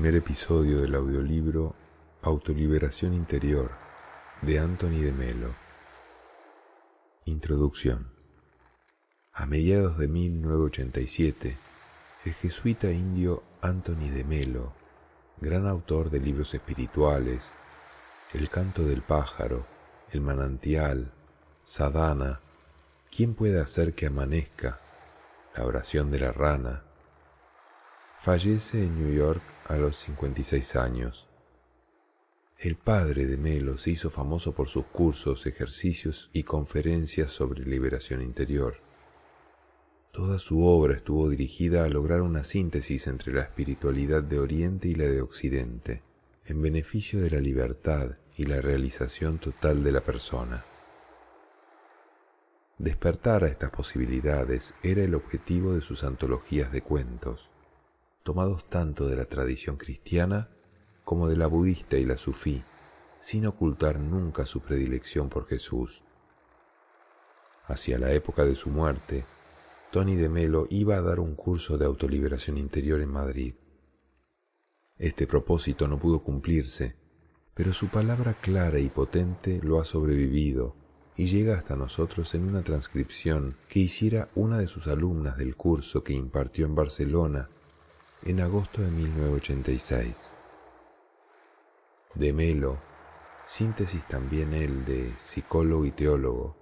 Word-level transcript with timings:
primer 0.00 0.16
episodio 0.16 0.80
del 0.80 0.94
audiolibro 0.94 1.74
Autoliberación 2.22 3.12
Interior 3.12 3.70
de 4.40 4.58
Anthony 4.58 5.02
de 5.02 5.12
Melo. 5.12 5.54
Introducción. 7.26 8.10
A 9.34 9.44
mediados 9.44 9.98
de 9.98 10.08
1987, 10.08 11.54
el 12.24 12.32
jesuita 12.32 12.90
indio 12.90 13.42
Anthony 13.60 14.08
de 14.08 14.24
Melo, 14.24 14.72
gran 15.38 15.66
autor 15.66 16.08
de 16.08 16.20
libros 16.20 16.54
espirituales, 16.54 17.52
El 18.32 18.48
canto 18.48 18.84
del 18.84 19.02
pájaro, 19.02 19.66
El 20.12 20.22
manantial, 20.22 21.12
Sadhana, 21.64 22.40
¿Quién 23.14 23.34
puede 23.34 23.60
hacer 23.60 23.92
que 23.92 24.06
amanezca? 24.06 24.80
La 25.54 25.66
oración 25.66 26.10
de 26.10 26.20
la 26.20 26.32
rana, 26.32 26.84
Fallece 28.22 28.84
en 28.84 29.02
New 29.02 29.14
York 29.14 29.40
a 29.66 29.78
los 29.78 29.96
56 29.96 30.76
años. 30.76 31.26
El 32.58 32.76
padre 32.76 33.26
de 33.26 33.38
Melo 33.38 33.78
se 33.78 33.92
hizo 33.92 34.10
famoso 34.10 34.52
por 34.52 34.68
sus 34.68 34.84
cursos, 34.84 35.46
ejercicios 35.46 36.28
y 36.34 36.42
conferencias 36.42 37.30
sobre 37.30 37.64
liberación 37.64 38.20
interior. 38.20 38.82
Toda 40.12 40.38
su 40.38 40.66
obra 40.66 40.96
estuvo 40.96 41.30
dirigida 41.30 41.86
a 41.86 41.88
lograr 41.88 42.20
una 42.20 42.44
síntesis 42.44 43.06
entre 43.06 43.32
la 43.32 43.40
espiritualidad 43.40 44.22
de 44.22 44.38
Oriente 44.38 44.88
y 44.88 44.96
la 44.96 45.06
de 45.06 45.22
Occidente, 45.22 46.02
en 46.44 46.60
beneficio 46.60 47.22
de 47.22 47.30
la 47.30 47.40
libertad 47.40 48.18
y 48.36 48.44
la 48.44 48.60
realización 48.60 49.38
total 49.38 49.82
de 49.82 49.92
la 49.92 50.02
persona. 50.02 50.62
Despertar 52.76 53.44
a 53.44 53.48
estas 53.48 53.70
posibilidades 53.70 54.74
era 54.82 55.02
el 55.02 55.14
objetivo 55.14 55.72
de 55.72 55.80
sus 55.80 56.04
antologías 56.04 56.70
de 56.70 56.82
cuentos 56.82 57.48
tomados 58.22 58.68
tanto 58.68 59.08
de 59.08 59.16
la 59.16 59.24
tradición 59.24 59.76
cristiana 59.76 60.48
como 61.04 61.28
de 61.28 61.36
la 61.36 61.46
budista 61.46 61.96
y 61.96 62.04
la 62.04 62.16
sufí, 62.16 62.62
sin 63.18 63.46
ocultar 63.46 63.98
nunca 63.98 64.46
su 64.46 64.60
predilección 64.60 65.28
por 65.28 65.46
Jesús. 65.46 66.02
Hacia 67.66 67.98
la 67.98 68.12
época 68.12 68.44
de 68.44 68.54
su 68.54 68.70
muerte, 68.70 69.24
Tony 69.90 70.16
de 70.16 70.28
Melo 70.28 70.66
iba 70.70 70.96
a 70.96 71.00
dar 71.00 71.20
un 71.20 71.34
curso 71.34 71.76
de 71.78 71.84
autoliberación 71.84 72.58
interior 72.58 73.00
en 73.00 73.10
Madrid. 73.10 73.54
Este 74.98 75.26
propósito 75.26 75.88
no 75.88 75.98
pudo 75.98 76.22
cumplirse, 76.22 76.96
pero 77.54 77.72
su 77.72 77.88
palabra 77.88 78.34
clara 78.34 78.78
y 78.78 78.88
potente 78.88 79.60
lo 79.62 79.80
ha 79.80 79.84
sobrevivido 79.84 80.76
y 81.16 81.26
llega 81.26 81.56
hasta 81.56 81.76
nosotros 81.76 82.34
en 82.34 82.44
una 82.44 82.62
transcripción 82.62 83.56
que 83.68 83.80
hiciera 83.80 84.28
una 84.34 84.58
de 84.58 84.66
sus 84.66 84.86
alumnas 84.86 85.36
del 85.36 85.56
curso 85.56 86.04
que 86.04 86.12
impartió 86.12 86.66
en 86.66 86.74
Barcelona 86.74 87.50
en 88.22 88.40
agosto 88.40 88.82
de 88.82 88.90
1986. 88.90 90.20
De 92.14 92.32
Melo, 92.32 92.78
síntesis 93.44 94.06
también 94.06 94.52
él 94.52 94.84
de 94.84 95.14
psicólogo 95.16 95.86
y 95.86 95.90
teólogo, 95.90 96.56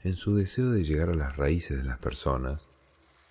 en 0.00 0.14
su 0.14 0.34
deseo 0.34 0.70
de 0.70 0.82
llegar 0.82 1.10
a 1.10 1.14
las 1.14 1.36
raíces 1.36 1.76
de 1.76 1.84
las 1.84 1.98
personas, 1.98 2.68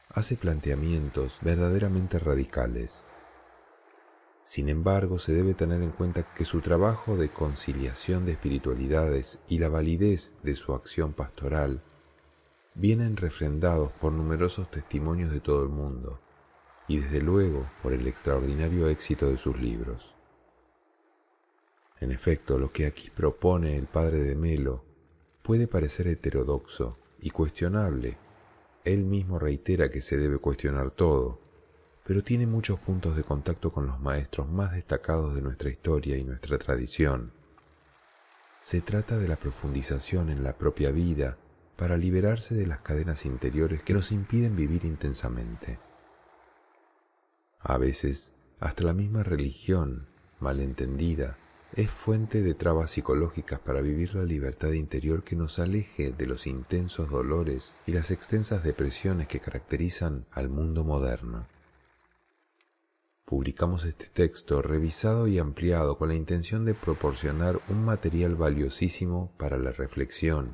hace 0.10 0.38
planteamientos 0.38 1.40
verdaderamente 1.42 2.20
radicales. 2.20 3.06
Sin 4.44 4.70
embargo, 4.70 5.18
se 5.18 5.34
debe 5.34 5.54
tener 5.54 5.82
en 5.82 5.92
cuenta 5.92 6.34
que 6.36 6.46
su 6.46 6.62
trabajo 6.62 7.18
de 7.18 7.30
conciliación 7.30 8.26
de 8.26 8.34
espiritualidades 8.34 9.40
y 9.48 9.58
la 9.58 9.70
validez 9.70 10.36
de 10.44 10.54
su 10.54 10.74
acción 10.74 11.14
pastoral 11.14 11.82
vienen 12.76 13.18
refrendados 13.18 13.92
por 13.94 14.12
numerosos 14.12 14.70
testimonios 14.70 15.32
de 15.32 15.40
todo 15.40 15.64
el 15.64 15.70
mundo 15.70 16.23
y 16.88 17.00
desde 17.00 17.22
luego 17.22 17.69
por 17.81 17.94
el 17.94 18.08
extraordinario 18.08 18.88
éxito 18.88 19.30
de 19.30 19.38
sus 19.38 19.58
libros. 19.59 20.13
En 22.00 22.12
efecto, 22.12 22.58
lo 22.58 22.72
que 22.72 22.85
aquí 22.85 23.09
propone 23.09 23.78
el 23.78 23.88
padre 23.88 24.19
de 24.19 24.35
Melo 24.35 24.84
puede 25.41 25.68
parecer 25.68 26.08
heterodoxo 26.08 26.97
y 27.22 27.30
cuestionable. 27.30 28.18
Él 28.84 29.06
mismo 29.06 29.40
reitera 29.40 29.90
que 29.90 30.02
se 30.02 30.18
debe 30.18 30.38
cuestionar 30.38 30.91
todo, 30.91 31.40
pero 32.06 32.22
tiene 32.22 32.46
muchos 32.46 32.80
puntos 32.80 33.16
de 33.16 33.24
contacto 33.24 33.72
con 33.72 33.88
los 33.88 34.00
maestros 34.02 34.50
más 34.50 34.74
destacados 34.74 35.34
de 35.35 35.41
nuestra 35.41 35.69
historia 35.69 36.18
y 36.18 36.24
nuestra 36.25 36.58
tradición. 36.58 37.31
Se 38.59 38.81
trata 38.81 39.18
de 39.18 39.28
la 39.28 39.38
profundización 39.38 40.29
en 40.29 40.44
la 40.44 40.58
propia 40.58 40.91
vida 40.91 41.38
para 41.78 41.97
liberarse 41.97 42.56
de 42.56 42.68
las 42.68 42.79
cadenas 42.79 43.25
interiores 43.25 43.84
que 43.84 43.94
nos 43.94 44.12
impiden 44.12 44.56
vivir 44.56 44.85
intensamente. 44.85 45.79
A 47.63 47.78
veces, 47.78 48.34
hasta 48.59 48.84
la 48.84 48.94
misma 48.94 49.24
religión, 49.24 50.07
malentendida, 50.41 51.38
es 51.75 51.90
fuente 51.90 52.41
de 52.41 52.53
trabas 52.53 52.91
psicológicas 52.91 53.59
para 53.59 53.79
vivir 53.79 54.16
la 54.16 54.25
libertad 54.25 54.74
interior 54.74 55.24
que 55.24 55.38
nos 55.38 55.59
aleje 55.59 56.12
de 56.12 56.28
los 56.28 56.46
intensos 56.46 57.09
dolores 57.09 57.73
y 57.88 57.94
las 57.94 58.12
extensas 58.12 58.63
depresiones 58.63 59.29
que 59.29 59.40
caracterizan 59.40 60.25
al 60.31 60.50
mundo 60.50 60.84
moderno. 60.84 61.47
Publicamos 63.23 63.85
este 63.85 64.07
texto 64.07 64.62
revisado 64.62 65.28
y 65.28 65.40
ampliado 65.40 65.97
con 65.97 66.09
la 66.09 66.16
intención 66.16 66.66
de 66.66 66.73
proporcionar 66.73 67.62
un 67.69 67.85
material 67.85 68.35
valiosísimo 68.35 69.31
para 69.38 69.57
la 69.57 69.72
reflexión 69.72 70.53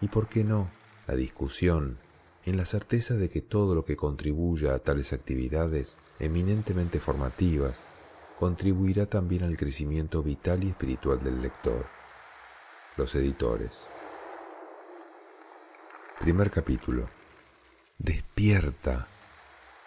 y, 0.00 0.08
por 0.08 0.28
qué 0.28 0.42
no, 0.42 0.68
la 1.06 1.14
discusión, 1.14 1.98
en 2.44 2.56
la 2.56 2.64
certeza 2.64 3.14
de 3.14 3.28
que 3.28 3.40
todo 3.40 3.74
lo 3.74 3.84
que 3.84 3.96
contribuya 3.96 4.74
a 4.74 4.78
tales 4.78 5.12
actividades 5.12 5.96
eminentemente 6.18 7.00
formativas, 7.00 7.80
contribuirá 8.38 9.06
también 9.06 9.42
al 9.42 9.56
crecimiento 9.56 10.22
vital 10.22 10.64
y 10.64 10.68
espiritual 10.68 11.22
del 11.22 11.42
lector. 11.42 11.86
Los 12.96 13.14
editores. 13.14 13.86
Primer 16.18 16.50
capítulo. 16.50 17.08
Despierta. 17.98 19.06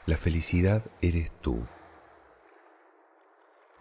La 0.05 0.17
felicidad 0.17 0.83
eres 1.01 1.31
tú. 1.41 1.65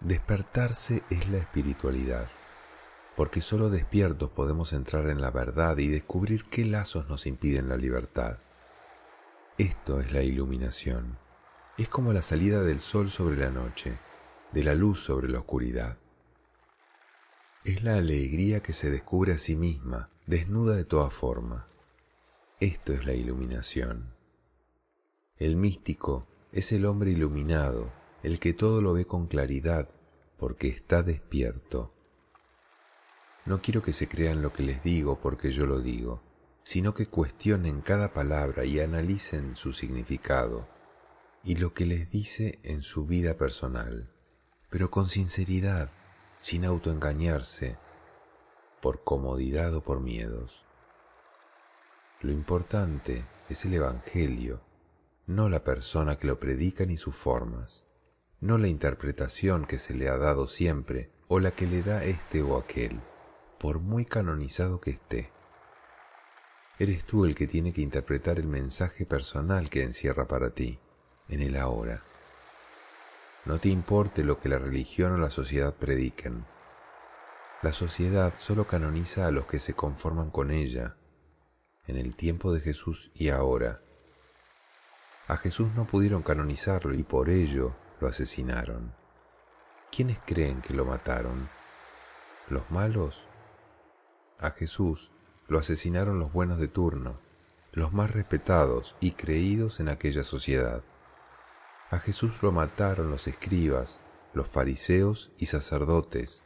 Despertarse 0.00 1.03
es 1.10 1.28
la 1.28 1.39
espiritualidad, 1.39 2.28
porque 3.16 3.41
solo 3.41 3.71
despiertos 3.71 4.31
podemos 4.31 4.72
entrar 4.72 5.09
en 5.09 5.21
la 5.21 5.31
verdad 5.31 5.78
y 5.78 5.87
descubrir 5.87 6.44
qué 6.47 6.65
lazos 6.65 7.09
nos 7.09 7.27
impiden 7.27 7.69
la 7.69 7.77
libertad. 7.77 8.39
Esto 9.59 10.01
es 10.01 10.13
la 10.13 10.23
iluminación 10.23 11.19
es 11.79 11.89
como 11.89 12.13
la 12.13 12.23
salida 12.23 12.63
del 12.63 12.81
sol 12.81 13.11
sobre 13.11 13.39
la 13.39 13.51
noche, 13.51 13.99
de 14.53 14.63
la 14.63 14.75
luz 14.75 15.01
sobre 15.01 15.29
la 15.29 15.39
oscuridad. 15.39 15.99
Es 17.65 17.83
la 17.83 17.97
alegría 17.97 18.63
que 18.63 18.73
se 18.73 18.91
descubre 18.91 19.33
a 19.33 19.39
sí 19.39 19.57
misma, 19.57 20.11
desnuda 20.27 20.77
de 20.77 20.85
toda 20.85 21.09
forma. 21.09 21.67
Esto 22.61 22.93
es 22.93 23.07
la 23.07 23.15
iluminación. 23.15 24.15
El 25.39 25.57
místico 25.57 26.27
es 26.53 26.73
el 26.73 26.84
hombre 26.84 27.11
iluminado, 27.11 27.91
el 28.23 28.39
que 28.39 28.53
todo 28.53 28.83
lo 28.83 28.93
ve 28.93 29.07
con 29.07 29.27
claridad, 29.27 29.89
porque 30.39 30.69
está 30.69 31.03
despierto. 31.03 31.95
No 33.47 33.63
quiero 33.63 33.83
que 33.83 33.93
se 33.93 34.09
crean 34.09 34.43
lo 34.43 34.53
que 34.53 34.63
les 34.63 34.83
digo 34.84 35.19
porque 35.21 35.51
yo 35.51 35.65
lo 35.65 35.81
digo, 35.81 36.23
sino 36.65 36.95
que 36.95 37.06
cuestionen 37.06 37.81
cada 37.81 38.12
palabra 38.12 38.65
y 38.65 38.81
analicen 38.81 39.56
su 39.56 39.73
significado 39.73 40.69
y 41.45 41.56
lo 41.56 41.75
que 41.75 41.87
les 41.87 42.11
dice 42.11 42.61
en 42.62 42.83
su 42.83 43.06
vida 43.06 43.37
personal, 43.37 44.09
pero 44.71 44.91
con 44.91 45.09
sinceridad, 45.09 45.91
sin 46.37 46.65
autoengañarse, 46.65 47.77
por 48.81 49.05
comodidad 49.05 49.75
o 49.75 49.83
por 49.83 50.01
miedos. 50.01 50.65
Lo 52.21 52.33
importante 52.33 53.25
es 53.48 53.65
el 53.65 53.75
Evangelio, 53.75 54.60
no 55.27 55.48
la 55.48 55.65
persona 55.65 56.19
que 56.19 56.27
lo 56.27 56.39
predica 56.39 56.84
ni 56.86 56.97
sus 56.97 57.16
formas, 57.16 57.84
no 58.41 58.59
la 58.59 58.69
interpretación 58.69 59.66
que 59.66 59.78
se 59.78 59.95
le 59.95 60.09
ha 60.09 60.16
dado 60.16 60.48
siempre 60.48 61.10
o 61.28 61.41
la 61.41 61.53
que 61.53 61.66
le 61.66 61.83
da 61.83 62.04
este 62.04 62.42
o 62.42 62.57
aquel, 62.57 63.01
por 63.59 63.78
muy 63.78 64.04
canonizado 64.04 64.81
que 64.81 64.91
esté. 64.91 65.31
Eres 66.78 67.04
tú 67.04 67.27
el 67.27 67.34
que 67.34 67.47
tiene 67.47 67.72
que 67.72 67.83
interpretar 67.83 68.39
el 68.39 68.47
mensaje 68.47 69.04
personal 69.04 69.69
que 69.69 69.83
encierra 69.83 70.27
para 70.27 70.51
ti 70.51 70.78
en 71.28 71.41
el 71.41 71.57
ahora. 71.57 72.03
No 73.45 73.59
te 73.59 73.69
importe 73.69 74.24
lo 74.24 74.41
que 74.41 74.48
la 74.48 74.59
religión 74.59 75.13
o 75.13 75.19
la 75.19 75.30
sociedad 75.30 75.74
prediquen. 75.74 76.47
La 77.60 77.72
sociedad 77.72 78.33
solo 78.39 78.66
canoniza 78.66 79.27
a 79.27 79.30
los 79.30 79.47
que 79.47 79.59
se 79.59 79.74
conforman 79.74 80.30
con 80.30 80.51
ella, 80.51 80.97
en 81.86 81.97
el 81.97 82.16
tiempo 82.16 82.53
de 82.53 82.60
Jesús 82.60 83.13
y 83.15 83.28
ahora. 83.28 83.83
A 85.28 85.36
Jesús 85.36 85.72
no 85.77 85.86
pudieron 85.86 86.22
canonizarlo 86.22 86.95
y 86.95 87.03
por 87.03 87.28
ello 87.28 87.77
lo 88.01 88.09
asesinaron. 88.09 88.95
¿Quiénes 89.95 90.19
creen 90.27 90.63
que 90.63 90.74
lo 90.74 90.84
mataron? 90.84 91.48
¿Los 92.48 92.69
malos? 92.71 93.24
A 94.39 94.51
Jesús 94.51 95.11
lo 95.48 95.59
asesinaron 95.59 96.18
los 96.18 96.33
buenos 96.33 96.59
de 96.59 96.68
turno, 96.68 97.21
los 97.72 97.92
más 97.92 98.10
respetados 98.10 98.97
y 99.00 99.12
creídos 99.12 99.80
en 99.80 99.89
aquella 99.89 100.24
sociedad. 100.24 100.83
A 101.91 101.98
Jesús 101.98 102.33
lo 102.42 102.53
mataron 102.53 103.10
los 103.10 103.27
escribas, 103.27 104.00
los 104.34 104.48
fariseos 104.48 105.30
y 105.39 105.47
sacerdotes. 105.47 106.42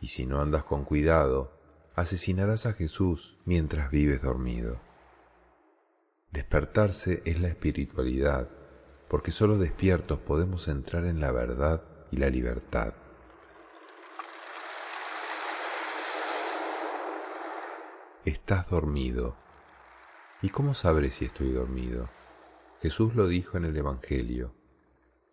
Y 0.00 0.08
si 0.08 0.26
no 0.26 0.40
andas 0.40 0.64
con 0.64 0.84
cuidado, 0.84 1.52
asesinarás 1.94 2.66
a 2.66 2.72
Jesús 2.72 3.38
mientras 3.44 3.90
vives 3.90 4.22
dormido. 4.22 4.80
Despertarse 6.30 7.22
es 7.24 7.40
la 7.40 7.48
espiritualidad, 7.48 8.48
porque 9.08 9.30
solo 9.30 9.56
despiertos 9.56 10.18
podemos 10.18 10.68
entrar 10.68 11.04
en 11.04 11.20
la 11.20 11.32
verdad 11.32 11.82
y 12.10 12.18
la 12.18 12.28
libertad. 12.28 12.94
Estás 18.24 18.68
dormido. 18.68 19.36
¿Y 20.42 20.48
cómo 20.50 20.74
sabré 20.74 21.12
si 21.12 21.26
estoy 21.26 21.52
dormido? 21.52 22.10
Jesús 22.82 23.14
lo 23.14 23.28
dijo 23.28 23.56
en 23.56 23.64
el 23.64 23.76
Evangelio. 23.76 24.52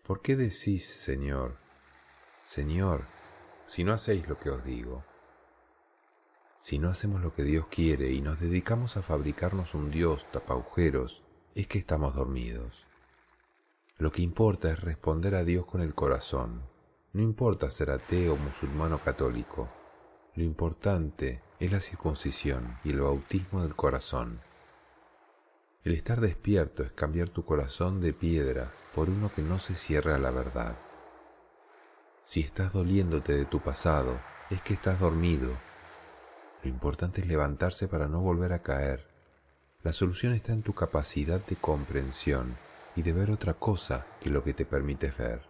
¿Por 0.04 0.22
qué 0.22 0.36
decís, 0.36 0.86
Señor, 0.88 1.58
Señor, 2.44 3.06
si 3.66 3.84
no 3.84 3.92
hacéis 3.92 4.28
lo 4.28 4.38
que 4.38 4.52
os 4.52 4.64
digo? 4.64 5.04
Si 6.60 6.78
no 6.78 6.90
hacemos 6.90 7.22
lo 7.22 7.34
que 7.34 7.44
Dios 7.44 7.66
quiere 7.72 8.12
y 8.12 8.22
nos 8.22 8.40
dedicamos 8.40 8.98
a 8.98 9.02
fabricarnos 9.02 9.74
un 9.74 9.90
Dios 9.90 10.24
tapaujeros, 10.32 11.24
es 11.56 11.68
que 11.68 11.80
estamos 11.80 12.14
dormidos. 12.14 12.86
Lo 13.98 14.12
que 14.12 14.22
importa 14.22 14.72
es 14.72 14.80
responder 14.80 15.34
a 15.34 15.44
Dios 15.44 15.66
con 15.66 15.82
el 15.82 15.96
corazón. 15.96 16.70
No 17.14 17.24
importa 17.24 17.70
ser 17.72 17.90
ateo, 17.90 18.36
musulmán 18.36 18.94
o 18.94 19.00
católico. 19.00 19.70
Lo 20.36 20.44
importante 20.44 21.42
es 21.62 21.72
la 21.72 21.80
circuncisión 21.80 22.78
y 22.84 22.90
el 22.90 23.00
bautismo 23.00 23.62
del 23.62 23.74
corazón. 23.74 24.42
El 25.86 25.94
estar 25.94 26.20
despierto 26.20 26.84
es 26.84 26.92
cambiar 26.92 27.30
tu 27.30 27.46
corazón 27.46 28.02
de 28.02 28.12
piedra 28.12 28.70
por 28.94 29.10
uno 29.10 29.32
que 29.34 29.42
no 29.42 29.60
se 29.60 29.76
cierra 29.76 30.16
a 30.16 30.18
la 30.18 30.32
verdad. 30.32 30.76
Si 32.22 32.42
estás 32.42 32.74
doliéndote 32.74 33.32
de 33.32 33.46
tu 33.46 33.62
pasado, 33.62 34.20
es 34.50 34.62
que 34.62 34.74
estás 34.74 35.00
dormido. 35.00 35.52
Lo 36.64 36.70
importante 36.70 37.22
es 37.22 37.28
levantarse 37.28 37.88
para 37.88 38.10
no 38.10 38.20
volver 38.20 38.52
a 38.52 38.62
caer. 38.62 39.08
La 39.84 39.94
solución 39.94 40.34
está 40.34 40.52
en 40.52 40.64
tu 40.64 40.74
capacidad 40.74 41.40
de 41.46 41.56
comprensión 41.56 42.58
y 42.98 43.04
de 43.04 43.14
ver 43.14 43.32
otra 43.32 43.54
cosa 43.54 44.06
que 44.20 44.30
lo 44.30 44.44
que 44.44 44.54
te 44.54 44.66
permite 44.66 45.12
ver. 45.18 45.44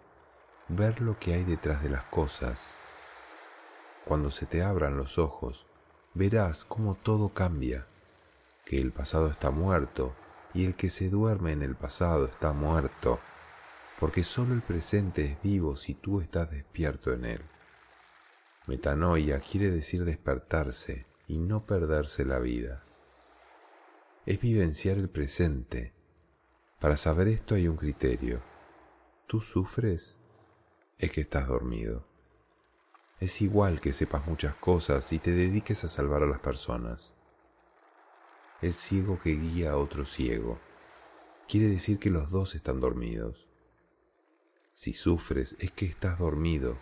Ver 0.67 1.01
lo 1.01 1.17
que 1.17 1.33
hay 1.33 1.43
detrás 1.43 1.81
de 1.81 1.89
las 1.89 2.03
cosas. 2.03 2.75
Cuando 4.05 4.29
se 4.29 4.45
te 4.45 4.61
abran 4.61 4.97
los 4.97 5.17
ojos, 5.17 5.65
verás 6.13 6.63
cómo 6.63 6.95
todo 6.95 7.29
cambia, 7.29 7.87
que 8.63 8.79
el 8.79 8.91
pasado 8.91 9.27
está 9.27 9.49
muerto 9.49 10.15
y 10.53 10.65
el 10.65 10.75
que 10.75 10.89
se 10.89 11.09
duerme 11.09 11.51
en 11.51 11.63
el 11.63 11.75
pasado 11.75 12.25
está 12.25 12.53
muerto, 12.53 13.19
porque 13.99 14.23
solo 14.23 14.53
el 14.53 14.61
presente 14.61 15.25
es 15.25 15.41
vivo 15.41 15.75
si 15.75 15.95
tú 15.95 16.21
estás 16.21 16.51
despierto 16.51 17.13
en 17.13 17.25
él. 17.25 17.41
Metanoia 18.67 19.39
quiere 19.39 19.71
decir 19.71 20.05
despertarse 20.05 21.05
y 21.27 21.39
no 21.39 21.65
perderse 21.65 22.25
la 22.25 22.39
vida. 22.39 22.83
Es 24.25 24.39
vivenciar 24.39 24.97
el 24.97 25.09
presente. 25.09 25.93
Para 26.79 26.97
saber 26.97 27.27
esto 27.27 27.55
hay 27.55 27.67
un 27.67 27.77
criterio. 27.77 28.41
¿Tú 29.27 29.39
sufres? 29.41 30.17
Es 30.97 31.11
que 31.11 31.21
estás 31.21 31.47
dormido. 31.47 32.07
Es 33.19 33.41
igual 33.41 33.79
que 33.81 33.93
sepas 33.93 34.27
muchas 34.27 34.55
cosas 34.55 35.11
y 35.13 35.19
te 35.19 35.31
dediques 35.31 35.83
a 35.83 35.87
salvar 35.87 36.23
a 36.23 36.27
las 36.27 36.39
personas 36.39 37.15
el 38.61 38.73
ciego 38.73 39.19
que 39.19 39.35
guía 39.35 39.71
a 39.71 39.77
otro 39.77 40.05
ciego. 40.05 40.59
Quiere 41.47 41.67
decir 41.67 41.99
que 41.99 42.09
los 42.09 42.31
dos 42.31 42.55
están 42.55 42.79
dormidos. 42.79 43.47
Si 44.73 44.93
sufres 44.93 45.55
es 45.59 45.71
que 45.71 45.85
estás 45.85 46.19
dormido. 46.19 46.77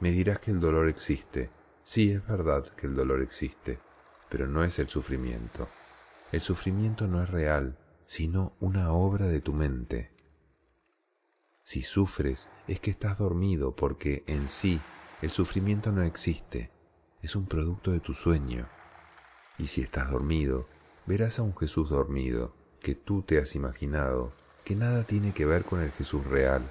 Me 0.00 0.10
dirás 0.12 0.38
que 0.38 0.50
el 0.50 0.60
dolor 0.60 0.88
existe. 0.88 1.50
Sí, 1.82 2.12
es 2.12 2.26
verdad 2.26 2.68
que 2.76 2.86
el 2.86 2.94
dolor 2.94 3.22
existe, 3.22 3.80
pero 4.28 4.46
no 4.46 4.64
es 4.64 4.78
el 4.78 4.88
sufrimiento. 4.88 5.68
El 6.32 6.40
sufrimiento 6.40 7.06
no 7.06 7.22
es 7.22 7.30
real, 7.30 7.78
sino 8.04 8.54
una 8.60 8.92
obra 8.92 9.26
de 9.26 9.40
tu 9.40 9.52
mente. 9.52 10.12
Si 11.62 11.82
sufres 11.82 12.48
es 12.68 12.78
que 12.80 12.92
estás 12.92 13.18
dormido 13.18 13.74
porque 13.74 14.22
en 14.26 14.48
sí 14.48 14.80
el 15.22 15.30
sufrimiento 15.30 15.92
no 15.92 16.02
existe, 16.02 16.70
es 17.22 17.36
un 17.36 17.46
producto 17.46 17.90
de 17.90 18.00
tu 18.00 18.12
sueño. 18.12 18.68
Y 19.58 19.68
si 19.68 19.80
estás 19.80 20.10
dormido, 20.10 20.68
verás 21.06 21.38
a 21.38 21.42
un 21.42 21.56
Jesús 21.56 21.88
dormido, 21.88 22.54
que 22.80 22.94
tú 22.94 23.22
te 23.22 23.38
has 23.38 23.54
imaginado, 23.54 24.32
que 24.64 24.74
nada 24.74 25.04
tiene 25.04 25.32
que 25.32 25.46
ver 25.46 25.64
con 25.64 25.80
el 25.80 25.90
Jesús 25.92 26.24
real, 26.26 26.62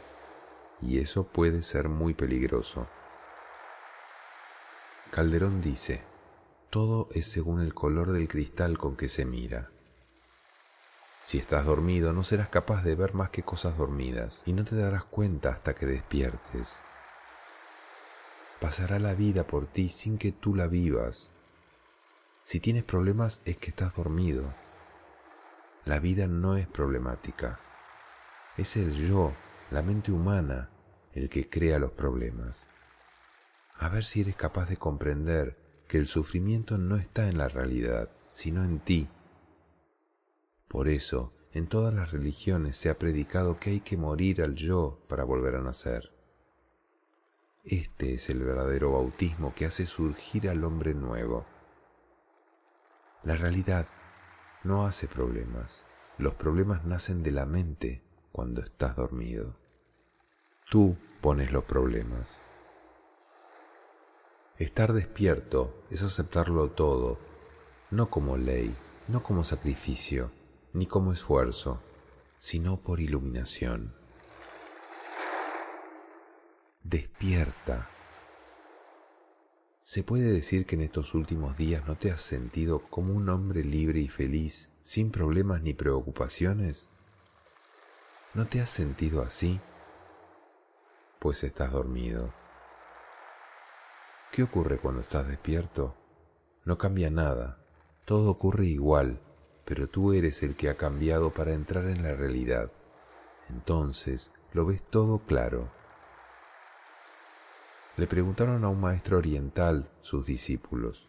y 0.81 0.99
eso 0.99 1.25
puede 1.27 1.61
ser 1.63 1.89
muy 1.89 2.13
peligroso. 2.13 2.87
Calderón 5.11 5.61
dice, 5.61 6.03
todo 6.69 7.07
es 7.11 7.25
según 7.25 7.61
el 7.61 7.73
color 7.73 8.11
del 8.11 8.27
cristal 8.27 8.77
con 8.77 8.95
que 8.95 9.07
se 9.07 9.25
mira. 9.25 9.71
Si 11.23 11.39
estás 11.39 11.65
dormido 11.65 12.13
no 12.13 12.21
serás 12.21 12.49
capaz 12.49 12.83
de 12.83 12.93
ver 12.93 13.15
más 13.15 13.31
que 13.31 13.41
cosas 13.41 13.77
dormidas 13.77 14.43
y 14.45 14.53
no 14.53 14.63
te 14.63 14.75
darás 14.75 15.05
cuenta 15.05 15.49
hasta 15.49 15.73
que 15.73 15.87
despiertes. 15.87 16.69
Pasará 18.59 18.99
la 18.99 19.13
vida 19.13 19.43
por 19.43 19.67
ti 19.67 19.89
sin 19.89 20.17
que 20.17 20.31
tú 20.31 20.55
la 20.55 20.67
vivas 20.67 21.29
si 22.45 22.59
tienes 22.59 22.83
problemas 22.83 23.41
es 23.43 23.57
que 23.57 23.71
estás 23.71 23.95
dormido. 23.95 24.53
La 25.83 25.99
vida 25.99 26.27
no 26.27 26.57
es 26.57 26.67
problemática. 26.67 27.59
Es 28.55 28.77
el 28.77 28.93
yo, 28.93 29.33
la 29.71 29.81
mente 29.81 30.11
humana, 30.11 30.69
el 31.13 31.27
que 31.27 31.49
crea 31.49 31.79
los 31.79 31.93
problemas. 31.93 32.67
A 33.79 33.89
ver 33.89 34.05
si 34.05 34.21
eres 34.21 34.35
capaz 34.35 34.69
de 34.69 34.77
comprender 34.77 35.57
que 35.87 35.97
el 35.97 36.05
sufrimiento 36.05 36.77
no 36.77 36.97
está 36.97 37.27
en 37.27 37.39
la 37.39 37.47
realidad, 37.47 38.11
sino 38.33 38.63
en 38.63 38.79
ti. 38.79 39.09
Por 40.67 40.87
eso, 40.87 41.33
en 41.51 41.65
todas 41.65 41.95
las 41.95 42.11
religiones 42.11 42.77
se 42.77 42.91
ha 42.91 42.99
predicado 42.99 43.59
que 43.59 43.71
hay 43.71 43.79
que 43.79 43.97
morir 43.97 44.43
al 44.43 44.53
yo 44.53 45.03
para 45.09 45.23
volver 45.23 45.55
a 45.55 45.61
nacer. 45.61 46.14
Este 47.65 48.13
es 48.13 48.29
el 48.29 48.43
verdadero 48.43 48.91
bautismo 48.91 49.55
que 49.55 49.65
hace 49.65 49.87
surgir 49.87 50.47
al 50.49 50.63
hombre 50.63 50.93
nuevo. 50.93 51.47
La 53.23 53.35
realidad 53.35 53.87
no 54.63 54.85
hace 54.85 55.07
problemas. 55.07 55.83
Los 56.19 56.35
problemas 56.35 56.85
nacen 56.85 57.23
de 57.23 57.31
la 57.31 57.47
mente 57.47 58.03
cuando 58.31 58.61
estás 58.61 58.95
dormido. 58.95 59.55
Tú 60.69 60.95
pones 61.21 61.51
los 61.51 61.63
problemas. 61.63 62.39
Estar 64.59 64.93
despierto 64.93 65.73
es 65.89 66.03
aceptarlo 66.03 66.69
todo, 66.69 67.17
no 67.89 68.11
como 68.11 68.37
ley, 68.37 68.75
no 69.07 69.23
como 69.23 69.43
sacrificio, 69.43 70.29
ni 70.73 70.85
como 70.85 71.13
esfuerzo, 71.13 71.81
sino 72.37 72.77
por 72.77 72.99
iluminación. 72.99 74.04
Despierta. 76.87 77.89
¿Se 79.81 80.03
puede 80.03 80.31
decir 80.31 80.67
que 80.67 80.75
en 80.75 80.83
estos 80.83 81.15
últimos 81.15 81.57
días 81.57 81.83
no 81.87 81.95
te 81.95 82.11
has 82.11 82.21
sentido 82.21 82.77
como 82.91 83.15
un 83.15 83.27
hombre 83.29 83.63
libre 83.63 84.01
y 84.01 84.07
feliz, 84.07 84.69
sin 84.83 85.09
problemas 85.09 85.63
ni 85.63 85.73
preocupaciones? 85.73 86.87
¿No 88.35 88.45
te 88.45 88.61
has 88.61 88.69
sentido 88.69 89.23
así? 89.23 89.59
Pues 91.17 91.43
estás 91.43 91.71
dormido. 91.71 92.31
¿Qué 94.31 94.43
ocurre 94.43 94.77
cuando 94.77 95.01
estás 95.01 95.27
despierto? 95.27 95.95
No 96.65 96.77
cambia 96.77 97.09
nada, 97.09 97.65
todo 98.05 98.29
ocurre 98.29 98.67
igual, 98.67 99.19
pero 99.65 99.89
tú 99.89 100.13
eres 100.13 100.43
el 100.43 100.55
que 100.55 100.69
ha 100.69 100.77
cambiado 100.77 101.31
para 101.31 101.53
entrar 101.53 101.87
en 101.87 102.03
la 102.03 102.13
realidad. 102.13 102.71
Entonces 103.49 104.31
lo 104.53 104.67
ves 104.67 104.83
todo 104.91 105.17
claro 105.25 105.71
le 107.97 108.07
preguntaron 108.07 108.63
a 108.65 108.69
un 108.69 108.81
maestro 108.81 109.17
oriental 109.17 109.89
sus 110.01 110.25
discípulos, 110.25 111.07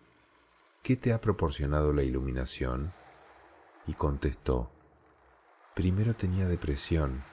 ¿qué 0.82 0.96
te 0.96 1.12
ha 1.12 1.20
proporcionado 1.20 1.92
la 1.92 2.04
iluminación? 2.04 2.92
Y 3.88 3.94
contestó, 3.94 4.70
primero 5.74 6.14
tenía 6.14 6.46
depresión 6.46 7.24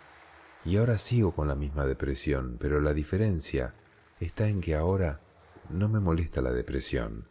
y 0.65 0.77
ahora 0.77 0.97
sigo 0.97 1.35
con 1.35 1.47
la 1.47 1.55
misma 1.55 1.85
depresión, 1.85 2.57
pero 2.59 2.79
la 2.79 2.93
diferencia 2.93 3.75
está 4.19 4.47
en 4.47 4.59
que 4.59 4.75
ahora 4.75 5.21
no 5.69 5.87
me 5.87 5.99
molesta 5.99 6.41
la 6.41 6.51
depresión. 6.51 7.27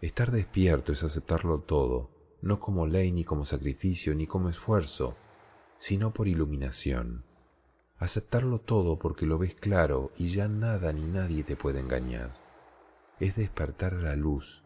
Estar 0.00 0.32
despierto 0.32 0.92
es 0.92 1.04
aceptarlo 1.04 1.60
todo, 1.60 2.10
no 2.42 2.58
como 2.58 2.86
ley 2.86 3.12
ni 3.12 3.24
como 3.24 3.44
sacrificio 3.44 4.14
ni 4.14 4.26
como 4.26 4.48
esfuerzo, 4.48 5.16
sino 5.78 6.12
por 6.12 6.26
iluminación 6.26 7.24
aceptarlo 7.98 8.60
todo 8.60 8.98
porque 8.98 9.26
lo 9.26 9.38
ves 9.38 9.54
claro 9.54 10.12
y 10.16 10.32
ya 10.32 10.48
nada 10.48 10.92
ni 10.92 11.02
nadie 11.02 11.44
te 11.44 11.56
puede 11.56 11.80
engañar. 11.80 12.34
Es 13.20 13.36
despertar 13.36 13.94
a 13.94 14.02
la 14.02 14.16
luz. 14.16 14.62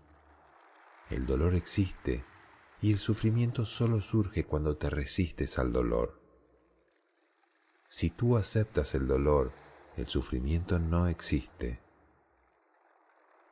El 1.08 1.26
dolor 1.26 1.54
existe 1.54 2.24
y 2.82 2.92
el 2.92 2.98
sufrimiento 2.98 3.64
solo 3.64 4.00
surge 4.00 4.44
cuando 4.44 4.76
te 4.76 4.90
resistes 4.90 5.58
al 5.58 5.72
dolor. 5.72 6.20
Si 7.88 8.10
tú 8.10 8.36
aceptas 8.36 8.94
el 8.94 9.06
dolor, 9.06 9.52
el 9.96 10.06
sufrimiento 10.06 10.78
no 10.78 11.08
existe. 11.08 11.80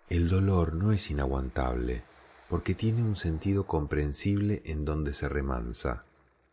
El 0.09 0.29
dolor 0.29 0.75
no 0.75 0.93
es 0.93 1.11
inaguantable, 1.11 2.05
porque 2.49 2.75
tiene 2.75 3.03
un 3.03 3.17
sentido 3.17 3.67
comprensible 3.67 4.63
en 4.65 4.85
donde 4.85 5.13
se 5.13 5.29
remansa. 5.29 6.05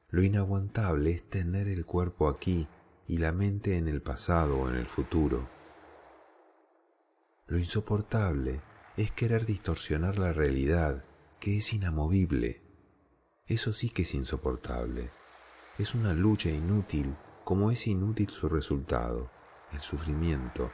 Lo 0.10 0.24
inaguantable 0.24 1.12
es 1.12 1.30
tener 1.30 1.68
el 1.68 1.86
cuerpo 1.86 2.28
aquí 2.28 2.68
y 3.08 3.18
la 3.18 3.32
mente 3.32 3.78
en 3.78 3.88
el 3.88 4.02
pasado 4.02 4.58
o 4.60 4.70
en 4.70 4.76
el 4.76 4.88
futuro. 4.88 5.48
Lo 7.48 7.58
insoportable 7.58 8.62
es 8.98 9.12
querer 9.12 9.46
distorsionar 9.46 10.18
la 10.18 10.34
realidad, 10.34 11.06
que 11.40 11.58
es 11.58 11.74
inamovible. 11.74 12.62
Eso 13.46 13.74
sí 13.74 13.90
que 13.90 14.02
es 14.02 14.16
insoportable. 14.16 15.12
Es 15.78 15.94
una 15.94 16.14
lucha 16.14 16.50
inútil 16.50 17.16
como 17.44 17.70
es 17.70 17.86
inútil 17.86 18.30
su 18.30 18.50
resultado, 18.50 19.30
el 19.72 19.80
sufrimiento. 19.80 20.72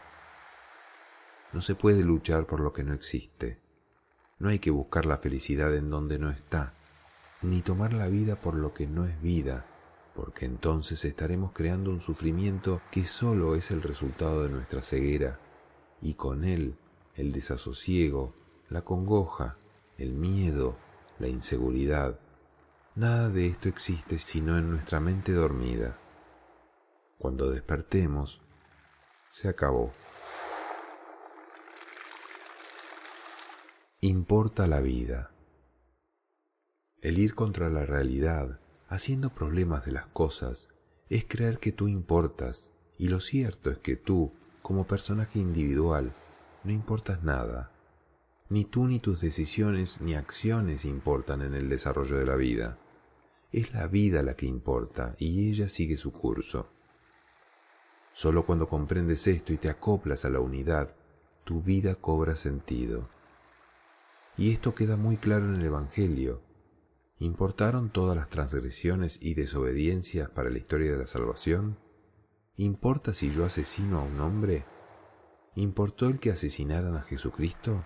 No 1.51 1.61
se 1.61 1.75
puede 1.75 2.03
luchar 2.03 2.45
por 2.45 2.61
lo 2.61 2.71
que 2.71 2.85
no 2.85 2.93
existe. 2.93 3.59
No 4.39 4.47
hay 4.47 4.59
que 4.59 4.71
buscar 4.71 5.05
la 5.05 5.17
felicidad 5.17 5.75
en 5.75 5.89
donde 5.89 6.17
no 6.17 6.29
está, 6.29 6.73
ni 7.41 7.61
tomar 7.61 7.91
la 7.91 8.07
vida 8.07 8.37
por 8.37 8.55
lo 8.55 8.73
que 8.73 8.87
no 8.87 9.05
es 9.05 9.21
vida, 9.21 9.65
porque 10.15 10.45
entonces 10.45 11.03
estaremos 11.05 11.51
creando 11.53 11.89
un 11.89 12.01
sufrimiento 12.01 12.81
que 12.91 13.05
solo 13.05 13.55
es 13.55 13.71
el 13.71 13.81
resultado 13.81 14.43
de 14.43 14.49
nuestra 14.49 14.81
ceguera, 14.81 15.39
y 16.01 16.15
con 16.15 16.43
él 16.43 16.75
el 17.15 17.31
desasosiego, 17.31 18.33
la 18.69 18.83
congoja, 18.83 19.57
el 19.97 20.13
miedo, 20.13 20.75
la 21.19 21.27
inseguridad. 21.27 22.19
Nada 22.95 23.29
de 23.29 23.47
esto 23.47 23.69
existe 23.69 24.17
sino 24.17 24.57
en 24.57 24.69
nuestra 24.69 24.99
mente 24.99 25.31
dormida. 25.33 25.97
Cuando 27.17 27.51
despertemos, 27.51 28.41
se 29.29 29.47
acabó. 29.47 29.93
Importa 33.99 34.65
la 34.67 34.79
vida. 34.79 35.31
El 37.01 37.19
ir 37.19 37.35
contra 37.35 37.69
la 37.69 37.85
realidad, 37.85 38.60
haciendo 38.91 39.29
problemas 39.29 39.85
de 39.85 39.93
las 39.93 40.05
cosas, 40.07 40.69
es 41.09 41.23
creer 41.25 41.59
que 41.59 41.71
tú 41.71 41.87
importas, 41.87 42.71
y 42.97 43.07
lo 43.07 43.21
cierto 43.21 43.71
es 43.71 43.79
que 43.79 43.95
tú, 43.95 44.33
como 44.61 44.85
personaje 44.85 45.39
individual, 45.39 46.11
no 46.65 46.73
importas 46.73 47.23
nada. 47.23 47.71
Ni 48.49 48.65
tú 48.65 48.87
ni 48.87 48.99
tus 48.99 49.21
decisiones 49.21 50.01
ni 50.01 50.13
acciones 50.13 50.83
importan 50.83 51.41
en 51.41 51.53
el 51.53 51.69
desarrollo 51.69 52.17
de 52.17 52.25
la 52.25 52.35
vida. 52.35 52.77
Es 53.53 53.73
la 53.73 53.87
vida 53.87 54.23
la 54.23 54.35
que 54.35 54.45
importa 54.45 55.15
y 55.17 55.49
ella 55.49 55.69
sigue 55.69 55.95
su 55.95 56.11
curso. 56.11 56.69
Solo 58.11 58.45
cuando 58.45 58.67
comprendes 58.67 59.25
esto 59.25 59.53
y 59.53 59.57
te 59.57 59.69
acoplas 59.69 60.25
a 60.25 60.29
la 60.29 60.41
unidad, 60.41 60.93
tu 61.45 61.61
vida 61.61 61.95
cobra 61.95 62.35
sentido. 62.35 63.07
Y 64.37 64.51
esto 64.51 64.75
queda 64.75 64.97
muy 64.97 65.15
claro 65.15 65.45
en 65.45 65.61
el 65.61 65.65
Evangelio. 65.65 66.50
¿Importaron 67.21 67.91
todas 67.91 68.17
las 68.17 68.29
transgresiones 68.29 69.19
y 69.21 69.35
desobediencias 69.35 70.31
para 70.31 70.49
la 70.49 70.57
historia 70.57 70.91
de 70.91 70.97
la 70.97 71.05
salvación? 71.05 71.77
¿Importa 72.57 73.13
si 73.13 73.31
yo 73.31 73.45
asesino 73.45 73.99
a 73.99 74.01
un 74.01 74.19
hombre? 74.19 74.65
¿Importó 75.53 76.07
el 76.07 76.19
que 76.19 76.31
asesinaran 76.31 76.95
a 76.95 77.03
Jesucristo? 77.03 77.85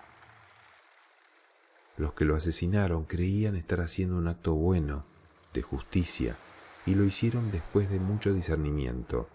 Los 1.98 2.14
que 2.14 2.24
lo 2.24 2.34
asesinaron 2.34 3.04
creían 3.04 3.56
estar 3.56 3.82
haciendo 3.82 4.16
un 4.16 4.26
acto 4.28 4.54
bueno, 4.54 5.04
de 5.52 5.60
justicia, 5.60 6.38
y 6.86 6.94
lo 6.94 7.04
hicieron 7.04 7.50
después 7.50 7.90
de 7.90 8.00
mucho 8.00 8.32
discernimiento. 8.32 9.28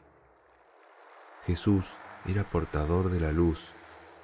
Jesús 1.45 1.85
era 2.25 2.49
portador 2.49 3.11
de 3.11 3.19
la 3.19 3.31
luz 3.31 3.71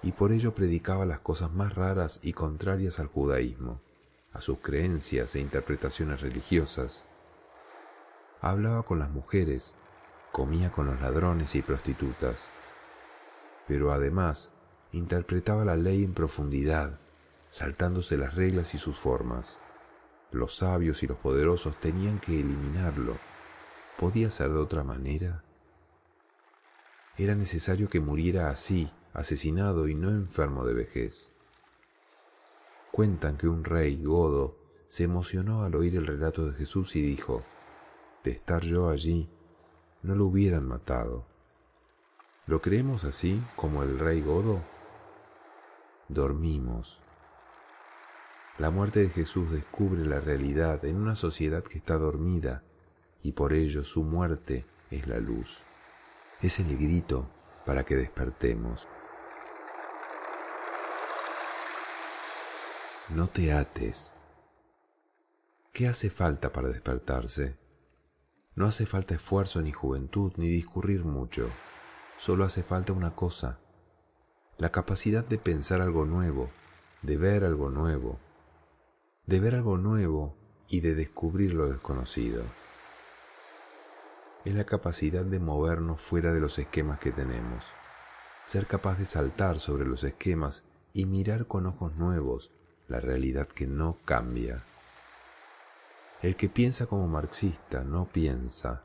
y 0.01 0.11
por 0.13 0.31
ello 0.31 0.55
predicaba 0.55 1.05
las 1.05 1.19
cosas 1.19 1.51
más 1.51 1.75
raras 1.75 2.19
y 2.23 2.33
contrarias 2.33 2.99
al 2.99 3.05
judaísmo, 3.05 3.79
a 4.37 4.41
sus 4.41 4.59
creencias 4.59 5.35
e 5.35 5.39
interpretaciones 5.39 6.21
religiosas. 6.21 7.05
Hablaba 8.39 8.83
con 8.83 8.99
las 8.99 9.09
mujeres, 9.09 9.73
comía 10.31 10.71
con 10.71 10.85
los 10.85 11.01
ladrones 11.01 11.55
y 11.55 11.63
prostitutas, 11.63 12.49
pero 13.67 13.91
además 13.91 14.51
interpretaba 14.91 15.65
la 15.65 15.75
ley 15.75 16.03
en 16.03 16.13
profundidad, 16.13 16.99
saltándose 17.49 18.15
las 18.15 18.35
reglas 18.35 18.75
y 18.75 18.77
sus 18.77 18.97
formas. 18.97 19.57
Los 20.31 20.57
sabios 20.57 21.01
y 21.01 21.07
los 21.07 21.17
poderosos 21.17 21.79
tenían 21.79 22.19
que 22.19 22.39
eliminarlo. 22.39 23.17
¿Podía 23.99 24.29
ser 24.29 24.51
de 24.51 24.59
otra 24.59 24.83
manera? 24.83 25.43
Era 27.17 27.33
necesario 27.33 27.89
que 27.89 27.99
muriera 27.99 28.51
así, 28.51 28.91
asesinado 29.13 29.87
y 29.87 29.95
no 29.95 30.11
enfermo 30.11 30.63
de 30.63 30.75
vejez. 30.75 31.31
Cuentan 32.91 33.37
que 33.37 33.47
un 33.47 33.63
rey 33.63 34.03
godo 34.03 34.57
se 34.87 35.03
emocionó 35.03 35.63
al 35.63 35.75
oír 35.75 35.95
el 35.95 36.07
relato 36.07 36.45
de 36.45 36.53
Jesús 36.53 36.95
y 36.95 37.01
dijo, 37.01 37.43
de 38.23 38.31
estar 38.31 38.63
yo 38.63 38.89
allí, 38.89 39.29
no 40.03 40.15
lo 40.15 40.25
hubieran 40.25 40.67
matado. 40.67 41.25
¿Lo 42.45 42.61
creemos 42.61 43.03
así 43.03 43.41
como 43.55 43.83
el 43.83 43.99
rey 43.99 44.21
godo? 44.21 44.61
Dormimos. 46.07 46.99
La 48.57 48.71
muerte 48.71 49.01
de 49.01 49.09
Jesús 49.09 49.51
descubre 49.51 50.05
la 50.05 50.19
realidad 50.19 50.83
en 50.85 50.95
una 50.95 51.15
sociedad 51.15 51.63
que 51.63 51.77
está 51.77 51.97
dormida 51.97 52.63
y 53.21 53.33
por 53.33 53.53
ello 53.53 53.83
su 53.83 54.03
muerte 54.03 54.65
es 54.89 55.07
la 55.07 55.19
luz 55.19 55.61
es 56.41 56.59
el 56.59 56.77
grito 56.77 57.27
para 57.65 57.83
que 57.83 57.95
despertemos. 57.95 58.87
No 63.09 63.27
te 63.27 63.53
ates. 63.53 64.13
¿Qué 65.73 65.87
hace 65.87 66.09
falta 66.09 66.51
para 66.51 66.67
despertarse? 66.67 67.57
No 68.55 68.65
hace 68.65 68.85
falta 68.85 69.15
esfuerzo 69.15 69.61
ni 69.61 69.71
juventud 69.71 70.33
ni 70.37 70.47
discurrir 70.47 71.05
mucho. 71.05 71.49
Solo 72.17 72.45
hace 72.45 72.63
falta 72.63 72.93
una 72.93 73.15
cosa, 73.15 73.59
la 74.57 74.71
capacidad 74.71 75.23
de 75.23 75.37
pensar 75.37 75.81
algo 75.81 76.05
nuevo, 76.05 76.49
de 77.03 77.17
ver 77.17 77.43
algo 77.43 77.69
nuevo, 77.69 78.19
de 79.25 79.39
ver 79.39 79.55
algo 79.55 79.77
nuevo 79.77 80.35
y 80.67 80.81
de 80.81 80.95
descubrir 80.95 81.53
lo 81.53 81.69
desconocido 81.69 82.43
es 84.47 84.55
la 84.55 84.63
capacidad 84.63 85.25
de 85.25 85.41
movernos 85.41 85.99
fuera 85.99 86.31
de 86.31 86.39
los 86.39 86.57
esquemas 86.57 86.99
que 86.99 87.11
tenemos, 87.11 87.65
ser 88.45 88.65
capaz 88.65 88.97
de 88.97 89.05
saltar 89.05 89.59
sobre 89.59 89.85
los 89.85 90.05
esquemas 90.05 90.63
y 90.93 91.05
mirar 91.05 91.47
con 91.47 91.65
ojos 91.65 91.95
nuevos 91.95 92.53
la 92.87 92.99
realidad 92.99 93.47
que 93.47 93.67
no 93.67 93.97
cambia. 94.05 94.63
El 96.21 96.35
que 96.35 96.49
piensa 96.49 96.87
como 96.87 97.07
marxista 97.07 97.83
no 97.83 98.05
piensa, 98.05 98.83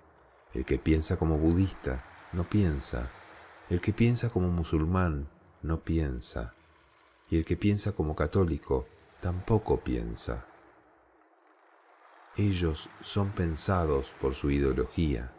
el 0.54 0.64
que 0.64 0.78
piensa 0.78 1.16
como 1.16 1.38
budista 1.38 2.04
no 2.32 2.44
piensa, 2.44 3.08
el 3.70 3.80
que 3.80 3.92
piensa 3.92 4.30
como 4.30 4.48
musulmán 4.48 5.28
no 5.62 5.80
piensa, 5.80 6.54
y 7.30 7.38
el 7.38 7.44
que 7.44 7.56
piensa 7.56 7.92
como 7.92 8.14
católico 8.14 8.86
tampoco 9.20 9.80
piensa. 9.80 10.46
Ellos 12.36 12.88
son 13.00 13.30
pensados 13.30 14.12
por 14.20 14.34
su 14.34 14.50
ideología 14.50 15.32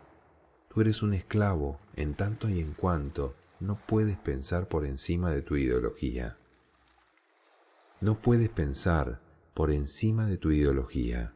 Tú 0.73 0.81
eres 0.81 1.03
un 1.03 1.13
esclavo 1.13 1.79
en 1.95 2.15
tanto 2.15 2.49
y 2.49 2.59
en 2.59 2.73
cuanto 2.73 3.35
no 3.59 3.77
puedes 3.85 4.17
pensar 4.17 4.67
por 4.67 4.85
encima 4.85 5.29
de 5.29 5.43
tu 5.43 5.55
ideología. 5.55 6.35
No 8.03 8.15
puedes 8.15 8.49
pensar 8.49 9.21
por 9.53 9.71
encima 9.71 10.25
de 10.25 10.35
tu 10.35 10.51
ideología. 10.51 11.31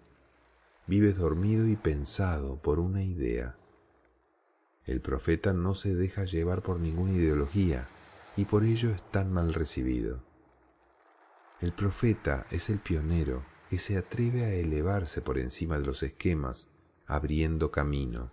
Vives 0.86 1.16
dormido 1.16 1.66
y 1.66 1.78
pensado 1.78 2.58
por 2.58 2.80
una 2.80 3.06
idea. 3.06 3.56
El 4.84 5.00
profeta 5.00 5.54
no 5.54 5.76
se 5.76 5.96
deja 5.96 6.26
llevar 6.26 6.64
por 6.64 6.82
ninguna 6.82 7.14
ideología 7.14 7.88
y 8.36 8.44
por 8.44 8.66
ello 8.66 8.90
es 8.90 9.02
tan 9.12 9.32
mal 9.32 9.54
recibido. 9.54 10.20
El 11.62 11.72
profeta 11.72 12.46
es 12.52 12.70
el 12.70 12.80
pionero 12.80 13.46
que 13.70 13.78
se 13.78 13.98
atreve 13.98 14.44
a 14.44 14.54
elevarse 14.54 15.22
por 15.22 15.38
encima 15.38 15.80
de 15.80 15.86
los 15.86 16.04
esquemas, 16.04 16.68
abriendo 17.06 17.72
camino. 17.72 18.30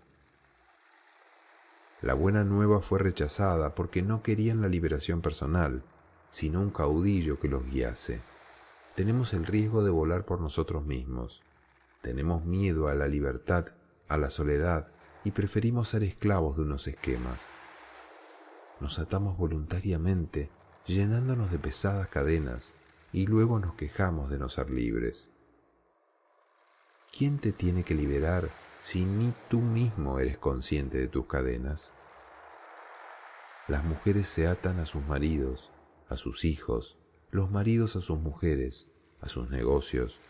La 2.03 2.15
buena 2.15 2.43
nueva 2.43 2.81
fue 2.81 2.99
rechazada 2.99 3.77
porque 3.77 4.03
no 4.03 4.25
querían 4.25 4.61
la 4.61 4.67
liberación 4.67 5.21
personal, 5.21 5.85
sino 6.35 6.61
un 6.61 6.71
caudillo 6.71 7.39
que 7.39 7.47
los 7.47 7.65
guiase. 7.65 8.21
Tenemos 8.97 9.35
el 9.35 9.47
riesgo 9.47 9.85
de 9.85 9.91
volar 9.93 10.25
por 10.25 10.41
nosotros 10.41 10.85
mismos. 10.85 11.45
Tenemos 12.03 12.45
miedo 12.45 12.89
a 12.89 12.95
la 12.97 13.07
libertad, 13.07 13.67
a 14.09 14.19
la 14.19 14.31
soledad, 14.31 14.89
y 15.23 15.31
preferimos 15.31 15.91
ser 15.91 16.03
esclavos 16.03 16.57
de 16.57 16.63
unos 16.63 16.89
esquemas. 16.89 17.41
Nos 18.81 18.99
atamos 18.99 19.39
voluntariamente, 19.39 20.51
llenándonos 20.87 21.53
de 21.53 21.61
pesadas 21.61 22.09
cadenas, 22.09 22.75
y 23.13 23.29
luego 23.29 23.61
nos 23.61 23.75
quejamos 23.75 24.29
de 24.29 24.41
no 24.41 24.49
ser 24.49 24.71
libres. 24.71 25.31
¿Quién 27.17 27.39
te 27.39 27.53
tiene 27.53 27.85
que 27.85 27.95
liberar 27.95 28.49
si 28.81 29.05
ni 29.05 29.33
tú 29.49 29.61
mismo 29.61 30.19
eres 30.19 30.37
consciente 30.37 30.99
de 30.99 31.07
tus 31.07 31.27
cadenas? 31.27 31.95
Las 33.69 33.85
mujeres 33.85 34.27
se 34.27 34.49
atan 34.49 34.81
a 34.81 34.85
sus 34.85 35.07
maridos, 35.07 35.71
a 36.09 36.17
sus 36.17 36.45
hijos, 36.45 36.97
los 37.31 37.51
maridos 37.51 37.97
a 37.97 38.01
sus 38.01 38.19
mujeres, 38.19 38.89
a 39.21 39.29
sus 39.29 39.51
negocios. 39.51 40.21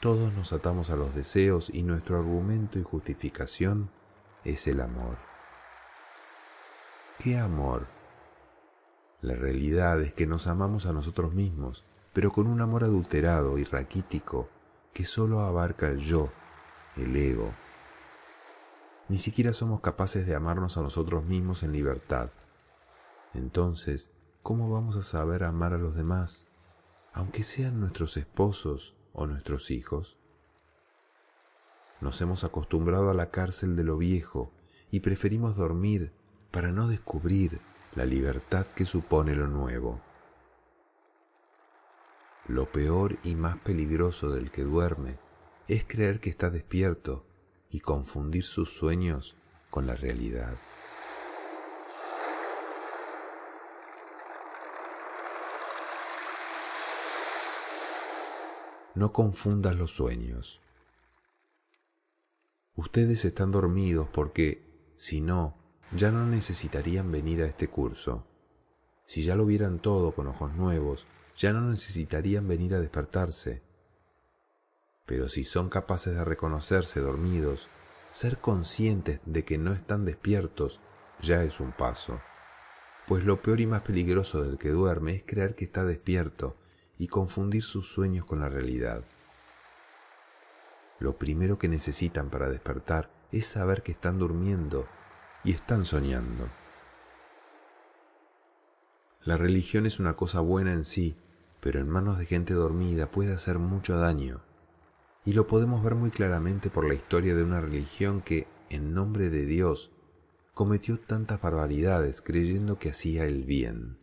Todos 0.00 0.32
nos 0.34 0.52
atamos 0.52 0.90
a 0.90 0.96
los 0.96 1.14
deseos 1.14 1.70
y 1.72 1.82
nuestro 1.82 2.18
argumento 2.18 2.78
y 2.78 2.82
justificación 2.82 3.90
es 4.44 4.66
el 4.66 4.80
amor. 4.80 5.16
¿Qué 7.22 7.38
amor? 7.38 7.86
La 9.20 9.34
realidad 9.34 10.02
es 10.02 10.12
que 10.12 10.26
nos 10.26 10.48
amamos 10.48 10.86
a 10.86 10.92
nosotros 10.92 11.32
mismos, 11.32 11.84
pero 12.12 12.32
con 12.32 12.48
un 12.48 12.60
amor 12.60 12.82
adulterado 12.82 13.58
y 13.58 13.64
raquítico 13.64 14.48
que 14.92 15.04
solo 15.04 15.40
abarca 15.40 15.88
el 15.88 16.00
yo, 16.00 16.30
el 16.96 17.14
ego. 17.16 17.52
Ni 19.08 19.18
siquiera 19.18 19.52
somos 19.52 19.80
capaces 19.80 20.26
de 20.26 20.34
amarnos 20.34 20.76
a 20.76 20.82
nosotros 20.82 21.24
mismos 21.24 21.62
en 21.62 21.72
libertad. 21.72 22.30
Entonces, 23.34 24.10
¿cómo 24.42 24.70
vamos 24.70 24.96
a 24.96 25.02
saber 25.02 25.44
amar 25.44 25.72
a 25.72 25.78
los 25.78 25.94
demás, 25.94 26.48
aunque 27.12 27.42
sean 27.42 27.80
nuestros 27.80 28.16
esposos 28.16 28.94
o 29.12 29.26
nuestros 29.26 29.70
hijos? 29.70 30.18
Nos 32.00 32.20
hemos 32.20 32.42
acostumbrado 32.42 33.10
a 33.10 33.14
la 33.14 33.30
cárcel 33.30 33.76
de 33.76 33.84
lo 33.84 33.96
viejo 33.96 34.50
y 34.90 35.00
preferimos 35.00 35.56
dormir 35.56 36.12
para 36.50 36.72
no 36.72 36.88
descubrir 36.88 37.60
la 37.94 38.04
libertad 38.04 38.66
que 38.74 38.84
supone 38.84 39.36
lo 39.36 39.46
nuevo. 39.46 40.00
Lo 42.48 42.66
peor 42.66 43.18
y 43.22 43.36
más 43.36 43.58
peligroso 43.58 44.30
del 44.30 44.50
que 44.50 44.62
duerme 44.62 45.18
es 45.68 45.84
creer 45.84 46.18
que 46.18 46.30
está 46.30 46.50
despierto 46.50 47.24
y 47.70 47.80
confundir 47.80 48.42
sus 48.42 48.74
sueños 48.74 49.36
con 49.70 49.86
la 49.86 49.94
realidad. 49.94 50.56
No 58.94 59.10
confundas 59.12 59.74
los 59.74 59.90
sueños. 59.92 60.60
Ustedes 62.76 63.24
están 63.24 63.50
dormidos 63.50 64.06
porque, 64.12 64.92
si 64.96 65.22
no, 65.22 65.56
ya 65.96 66.10
no 66.10 66.26
necesitarían 66.26 67.10
venir 67.10 67.42
a 67.42 67.46
este 67.46 67.68
curso. 67.68 68.26
Si 69.06 69.22
ya 69.22 69.34
lo 69.34 69.46
vieran 69.46 69.78
todo 69.78 70.12
con 70.12 70.26
ojos 70.26 70.52
nuevos, 70.54 71.06
ya 71.38 71.54
no 71.54 71.62
necesitarían 71.62 72.46
venir 72.46 72.74
a 72.74 72.80
despertarse. 72.80 73.62
Pero 75.06 75.30
si 75.30 75.44
son 75.44 75.70
capaces 75.70 76.14
de 76.14 76.24
reconocerse 76.24 77.00
dormidos, 77.00 77.70
ser 78.10 78.38
conscientes 78.38 79.20
de 79.24 79.44
que 79.46 79.56
no 79.56 79.72
están 79.72 80.04
despiertos 80.04 80.80
ya 81.22 81.42
es 81.44 81.60
un 81.60 81.72
paso. 81.72 82.20
Pues 83.06 83.24
lo 83.24 83.40
peor 83.40 83.60
y 83.60 83.66
más 83.66 83.82
peligroso 83.82 84.42
del 84.42 84.58
que 84.58 84.68
duerme 84.68 85.16
es 85.16 85.22
creer 85.26 85.54
que 85.54 85.64
está 85.64 85.84
despierto 85.84 86.56
y 87.02 87.08
confundir 87.08 87.64
sus 87.64 87.88
sueños 87.88 88.24
con 88.26 88.38
la 88.38 88.48
realidad. 88.48 89.02
Lo 91.00 91.16
primero 91.16 91.58
que 91.58 91.66
necesitan 91.66 92.30
para 92.30 92.48
despertar 92.48 93.10
es 93.32 93.44
saber 93.44 93.82
que 93.82 93.90
están 93.90 94.20
durmiendo 94.20 94.86
y 95.42 95.50
están 95.50 95.84
soñando. 95.84 96.46
La 99.24 99.36
religión 99.36 99.84
es 99.84 99.98
una 99.98 100.14
cosa 100.14 100.38
buena 100.38 100.74
en 100.74 100.84
sí, 100.84 101.16
pero 101.58 101.80
en 101.80 101.88
manos 101.88 102.18
de 102.20 102.26
gente 102.26 102.54
dormida 102.54 103.10
puede 103.10 103.34
hacer 103.34 103.58
mucho 103.58 103.96
daño. 103.96 104.40
Y 105.24 105.32
lo 105.32 105.48
podemos 105.48 105.82
ver 105.82 105.96
muy 105.96 106.12
claramente 106.12 106.70
por 106.70 106.86
la 106.86 106.94
historia 106.94 107.34
de 107.34 107.42
una 107.42 107.60
religión 107.60 108.20
que, 108.20 108.46
en 108.70 108.94
nombre 108.94 109.28
de 109.28 109.44
Dios, 109.44 109.90
cometió 110.54 111.00
tantas 111.00 111.42
barbaridades 111.42 112.22
creyendo 112.22 112.78
que 112.78 112.90
hacía 112.90 113.24
el 113.24 113.42
bien. 113.42 114.01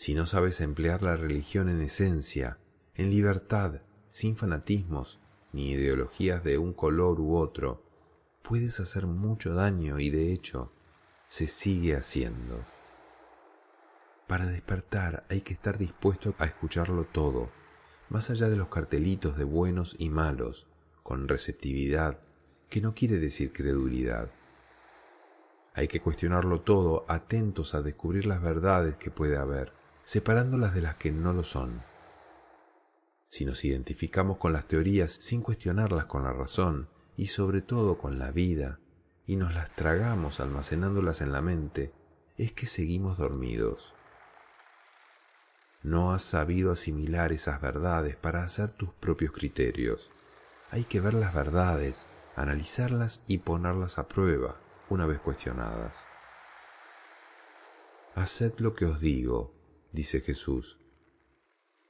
Si 0.00 0.14
no 0.14 0.24
sabes 0.24 0.62
emplear 0.62 1.02
la 1.02 1.14
religión 1.14 1.68
en 1.68 1.82
esencia, 1.82 2.56
en 2.94 3.10
libertad, 3.10 3.82
sin 4.08 4.34
fanatismos 4.34 5.20
ni 5.52 5.72
ideologías 5.72 6.42
de 6.42 6.56
un 6.56 6.72
color 6.72 7.20
u 7.20 7.36
otro, 7.36 7.82
puedes 8.40 8.80
hacer 8.80 9.06
mucho 9.06 9.52
daño 9.52 9.98
y 9.98 10.08
de 10.08 10.32
hecho 10.32 10.72
se 11.26 11.46
sigue 11.48 11.96
haciendo. 11.96 12.64
Para 14.26 14.46
despertar 14.46 15.26
hay 15.28 15.42
que 15.42 15.52
estar 15.52 15.76
dispuesto 15.76 16.34
a 16.38 16.46
escucharlo 16.46 17.04
todo, 17.04 17.50
más 18.08 18.30
allá 18.30 18.48
de 18.48 18.56
los 18.56 18.68
cartelitos 18.68 19.36
de 19.36 19.44
buenos 19.44 19.96
y 19.98 20.08
malos, 20.08 20.66
con 21.02 21.28
receptividad, 21.28 22.20
que 22.70 22.80
no 22.80 22.94
quiere 22.94 23.18
decir 23.18 23.52
credulidad. 23.52 24.30
Hay 25.74 25.88
que 25.88 26.00
cuestionarlo 26.00 26.62
todo, 26.62 27.04
atentos 27.06 27.74
a 27.74 27.82
descubrir 27.82 28.24
las 28.24 28.40
verdades 28.40 28.96
que 28.96 29.10
puede 29.10 29.36
haber, 29.36 29.78
separándolas 30.04 30.74
de 30.74 30.82
las 30.82 30.96
que 30.96 31.12
no 31.12 31.32
lo 31.32 31.44
son. 31.44 31.82
Si 33.28 33.44
nos 33.44 33.64
identificamos 33.64 34.38
con 34.38 34.52
las 34.52 34.66
teorías 34.66 35.12
sin 35.12 35.40
cuestionarlas 35.40 36.06
con 36.06 36.24
la 36.24 36.32
razón 36.32 36.88
y 37.16 37.26
sobre 37.26 37.62
todo 37.62 37.98
con 37.98 38.18
la 38.18 38.30
vida, 38.32 38.80
y 39.26 39.36
nos 39.36 39.54
las 39.54 39.70
tragamos 39.76 40.40
almacenándolas 40.40 41.20
en 41.20 41.30
la 41.30 41.40
mente, 41.40 41.92
es 42.36 42.52
que 42.52 42.66
seguimos 42.66 43.18
dormidos. 43.18 43.94
No 45.82 46.12
has 46.12 46.22
sabido 46.22 46.72
asimilar 46.72 47.32
esas 47.32 47.60
verdades 47.60 48.16
para 48.16 48.42
hacer 48.42 48.70
tus 48.70 48.90
propios 48.94 49.32
criterios. 49.32 50.10
Hay 50.70 50.84
que 50.84 51.00
ver 51.00 51.14
las 51.14 51.32
verdades, 51.32 52.08
analizarlas 52.34 53.22
y 53.28 53.38
ponerlas 53.38 53.98
a 53.98 54.08
prueba 54.08 54.56
una 54.88 55.06
vez 55.06 55.20
cuestionadas. 55.20 55.96
Haced 58.16 58.58
lo 58.58 58.74
que 58.74 58.86
os 58.86 59.00
digo, 59.00 59.54
dice 59.92 60.20
Jesús, 60.20 60.78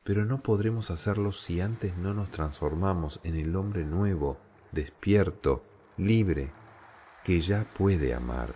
pero 0.05 0.25
no 0.25 0.43
podremos 0.43 0.91
hacerlo 0.91 1.33
si 1.33 1.61
antes 1.61 1.97
no 1.97 2.15
nos 2.15 2.31
transformamos 2.31 3.21
en 3.23 3.37
el 3.37 3.55
hombre 3.55 3.85
nuevo, 3.85 4.39
despierto, 4.73 5.63
libre, 5.97 6.53
que 7.25 7.41
ya 7.41 7.65
puede 7.75 8.15
amar. 8.15 8.55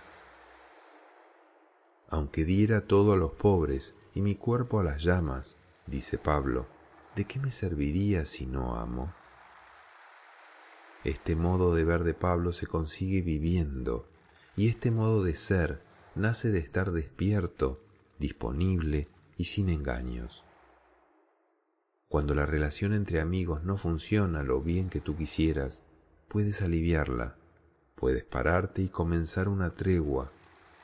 Aunque 2.09 2.45
diera 2.45 2.87
todo 2.87 3.13
a 3.13 3.17
los 3.17 3.33
pobres 3.33 3.95
y 4.15 4.21
mi 4.21 4.37
cuerpo 4.37 4.81
a 4.81 4.85
las 4.85 5.03
llamas, 5.03 5.59
dice 5.87 6.17
Pablo, 6.17 6.67
¿de 7.15 7.25
qué 7.27 7.39
me 7.39 7.51
serviría 7.51 8.25
si 8.25 8.47
no 8.47 8.77
amo? 8.77 9.13
Este 11.03 11.37
modo 11.37 11.75
de 11.75 11.85
ver 11.85 12.05
de 12.05 12.15
Pablo 12.15 12.53
se 12.53 12.67
consigue 12.67 13.21
viviendo, 13.21 14.09
y 14.57 14.69
este 14.69 14.91
modo 14.91 15.23
de 15.23 15.35
ser 15.35 15.83
nace 16.15 16.51
de 16.51 16.61
estar 16.61 16.93
despierto, 16.93 17.83
disponible 18.19 19.09
y 19.37 19.45
sin 19.45 19.69
engaños. 19.69 20.45
Cuando 22.09 22.35
la 22.35 22.47
relación 22.47 22.93
entre 22.93 23.21
amigos 23.21 23.65
no 23.65 23.77
funciona 23.77 24.43
lo 24.43 24.61
bien 24.61 24.89
que 24.89 25.01
tú 25.01 25.17
quisieras, 25.17 25.83
puedes 26.29 26.63
aliviarla, 26.63 27.37
puedes 27.97 28.25
pararte 28.25 28.83
y 28.83 28.89
comenzar 28.89 29.49
una 29.49 29.75
tregua, 29.75 30.33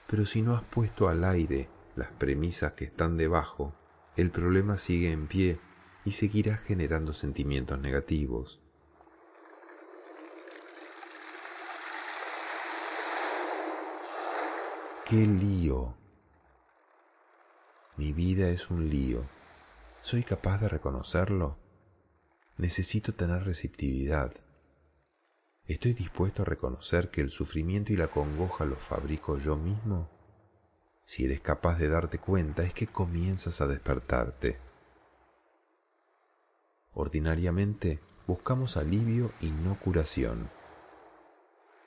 pero 0.07 0.27
si 0.27 0.43
no 0.43 0.57
has 0.57 0.65
puesto 0.65 1.09
al 1.09 1.25
aire 1.25 1.69
las 1.95 2.11
premisas 2.13 2.73
que 2.73 2.85
están 2.85 3.17
debajo, 3.17 3.75
el 4.17 4.31
problema 4.31 4.77
sigue 4.77 5.13
en 5.13 5.29
pie 5.29 5.61
y 6.05 6.13
seguirá 6.13 6.57
generando 6.57 7.13
sentimientos 7.13 7.79
negativos. 7.79 8.61
¡Qué 15.05 15.27
lío! 15.27 16.00
Mi 18.01 18.15
vida 18.15 18.49
es 18.49 18.71
un 18.71 18.89
lío. 18.89 19.27
¿Soy 20.01 20.23
capaz 20.23 20.57
de 20.57 20.71
reconocerlo? 20.71 21.59
Necesito 22.57 23.13
tener 23.13 23.45
receptividad. 23.45 24.33
¿Estoy 25.67 25.93
dispuesto 25.93 26.41
a 26.41 26.47
reconocer 26.47 27.11
que 27.11 27.21
el 27.21 27.29
sufrimiento 27.29 27.93
y 27.93 27.97
la 27.97 28.07
congoja 28.07 28.65
los 28.65 28.79
fabrico 28.79 29.37
yo 29.37 29.55
mismo? 29.55 30.09
Si 31.05 31.27
eres 31.27 31.43
capaz 31.43 31.77
de 31.77 31.91
darte 31.91 32.17
cuenta 32.17 32.63
es 32.63 32.73
que 32.73 32.87
comienzas 32.87 33.61
a 33.61 33.67
despertarte. 33.67 34.57
Ordinariamente 36.95 38.01
buscamos 38.27 38.79
alivio 38.79 39.31
y 39.43 39.51
no 39.51 39.79
curación. 39.79 40.49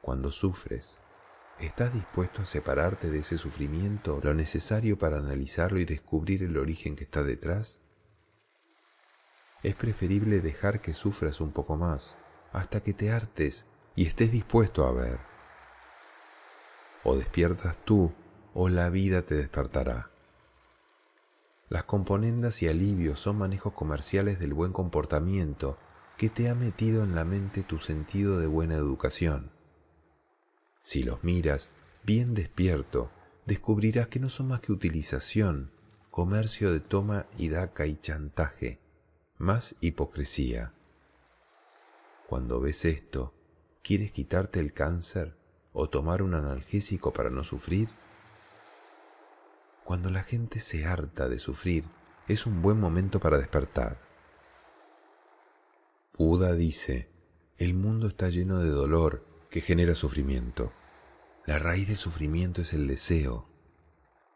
Cuando 0.03 0.31
sufres, 0.31 0.99
¿estás 1.59 1.93
dispuesto 1.93 2.41
a 2.41 2.45
separarte 2.45 3.09
de 3.09 3.19
ese 3.19 3.37
sufrimiento 3.37 4.19
lo 4.23 4.33
necesario 4.33 4.97
para 4.97 5.17
analizarlo 5.17 5.79
y 5.79 5.85
descubrir 5.85 6.43
el 6.43 6.57
origen 6.57 6.95
que 6.95 7.03
está 7.03 7.23
detrás? 7.23 7.79
Es 9.61 9.75
preferible 9.75 10.41
dejar 10.41 10.81
que 10.81 10.93
sufras 10.93 11.39
un 11.39 11.51
poco 11.51 11.77
más 11.77 12.17
hasta 12.51 12.81
que 12.81 12.93
te 12.93 13.11
hartes 13.11 13.65
y 13.95 14.05
estés 14.05 14.31
dispuesto 14.31 14.85
a 14.85 14.91
ver. 14.91 15.19
O 17.03 17.15
despiertas 17.15 17.77
tú 17.85 18.13
o 18.53 18.69
la 18.69 18.89
vida 18.89 19.23
te 19.23 19.35
despertará. 19.35 20.09
Las 21.69 21.85
componendas 21.85 22.61
y 22.61 22.67
alivios 22.67 23.19
son 23.19 23.37
manejos 23.37 23.73
comerciales 23.73 24.39
del 24.39 24.53
buen 24.53 24.73
comportamiento 24.73 25.77
que 26.17 26.29
te 26.29 26.49
ha 26.49 26.55
metido 26.55 27.03
en 27.03 27.15
la 27.15 27.25
mente 27.25 27.63
tu 27.63 27.79
sentido 27.79 28.37
de 28.37 28.47
buena 28.47 28.75
educación. 28.75 29.51
Si 30.83 31.01
los 31.01 31.23
miras 31.23 31.71
bien 32.03 32.33
despierto, 32.35 33.09
descubrirás 33.45 34.09
que 34.09 34.19
no 34.19 34.29
son 34.29 34.49
más 34.49 34.59
que 34.59 34.73
utilización, 34.73 35.71
comercio 36.11 36.71
de 36.71 36.81
toma 36.81 37.25
y 37.37 37.47
daca 37.47 37.85
y 37.87 37.95
chantaje, 37.95 38.79
más 39.37 39.75
hipocresía. 39.79 40.73
Cuando 42.27 42.59
ves 42.59 42.83
esto, 42.83 43.33
¿quieres 43.81 44.11
quitarte 44.11 44.59
el 44.59 44.73
cáncer 44.73 45.35
o 45.71 45.89
tomar 45.89 46.21
un 46.21 46.33
analgésico 46.33 47.13
para 47.13 47.29
no 47.29 47.45
sufrir? 47.45 47.87
Cuando 49.85 50.09
la 50.09 50.23
gente 50.23 50.59
se 50.59 50.85
harta 50.85 51.29
de 51.29 51.39
sufrir, 51.39 51.85
es 52.27 52.45
un 52.45 52.61
buen 52.61 52.79
momento 52.79 53.21
para 53.21 53.37
despertar. 53.37 53.99
Buda 56.17 56.53
dice, 56.53 57.09
el 57.57 57.73
mundo 57.73 58.07
está 58.07 58.29
lleno 58.29 58.59
de 58.59 58.69
dolor 58.69 59.32
que 59.53 59.61
genera 59.61 59.93
sufrimiento. 59.93 60.73
La 61.45 61.59
raíz 61.59 61.87
del 61.87 61.97
sufrimiento 61.97 62.63
es 62.63 62.73
el 62.73 62.87
deseo. 62.87 63.47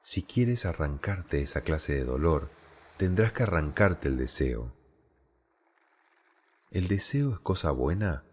Si 0.03 0.21
quieres 0.21 0.67
arrancarte 0.67 1.41
esa 1.41 1.61
clase 1.61 1.95
de 1.95 2.03
dolor, 2.03 2.51
tendrás 2.97 3.33
que 3.33 3.41
arrancarte 3.41 4.09
el 4.09 4.17
deseo. 4.17 4.75
¿El 6.69 6.87
deseo 6.87 7.33
es 7.33 7.39
cosa 7.39 7.71
buena? 7.71 8.25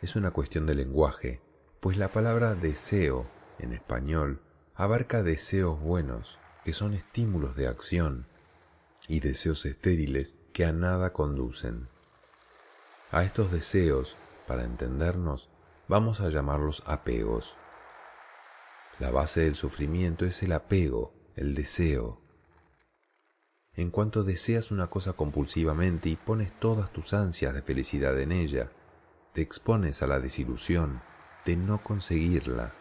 Es 0.00 0.16
una 0.16 0.30
cuestión 0.30 0.64
de 0.64 0.76
lenguaje, 0.76 1.42
pues 1.80 1.98
la 1.98 2.10
palabra 2.10 2.54
deseo 2.54 3.30
en 3.58 3.74
español 3.74 4.40
abarca 4.74 5.22
deseos 5.22 5.78
buenos, 5.78 6.38
que 6.64 6.72
son 6.72 6.94
estímulos 6.94 7.54
de 7.54 7.66
acción, 7.66 8.26
y 9.08 9.20
deseos 9.20 9.66
estériles 9.66 10.38
que 10.54 10.64
a 10.64 10.72
nada 10.72 11.12
conducen. 11.12 11.90
A 13.10 13.24
estos 13.24 13.52
deseos, 13.52 14.16
para 14.46 14.64
entendernos, 14.64 15.50
vamos 15.88 16.20
a 16.20 16.28
llamarlos 16.28 16.82
apegos. 16.86 17.56
La 18.98 19.10
base 19.10 19.40
del 19.40 19.54
sufrimiento 19.54 20.24
es 20.24 20.42
el 20.42 20.52
apego, 20.52 21.12
el 21.34 21.54
deseo. 21.54 22.20
En 23.74 23.90
cuanto 23.90 24.24
deseas 24.24 24.70
una 24.70 24.86
cosa 24.88 25.12
compulsivamente 25.12 26.08
y 26.08 26.16
pones 26.16 26.58
todas 26.58 26.92
tus 26.92 27.12
ansias 27.12 27.54
de 27.54 27.62
felicidad 27.62 28.18
en 28.18 28.32
ella, 28.32 28.70
te 29.32 29.42
expones 29.42 30.02
a 30.02 30.06
la 30.06 30.18
desilusión 30.18 31.02
de 31.44 31.56
no 31.56 31.82
conseguirla 31.82 32.72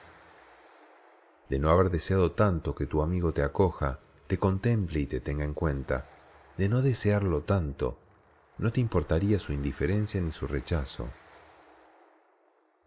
de 1.49 1.59
no 1.59 1.69
haber 1.69 1.89
deseado 1.91 2.31
tanto 2.31 2.73
que 2.75 2.87
tu 2.87 3.01
amigo 3.01 3.33
te 3.33 3.43
acoja, 3.43 3.99
te 4.27 4.39
contemple 4.39 5.01
y 5.01 5.05
te 5.05 5.19
tenga 5.19 5.43
en 5.43 5.53
cuenta, 5.53 6.09
de 6.57 6.69
no 6.69 6.81
desearlo 6.81 7.41
tanto, 7.41 7.99
no 8.57 8.71
te 8.71 8.81
importaría 8.81 9.37
su 9.37 9.53
indiferencia 9.53 10.21
ni 10.21 10.31
su 10.31 10.47
rechazo. 10.47 11.09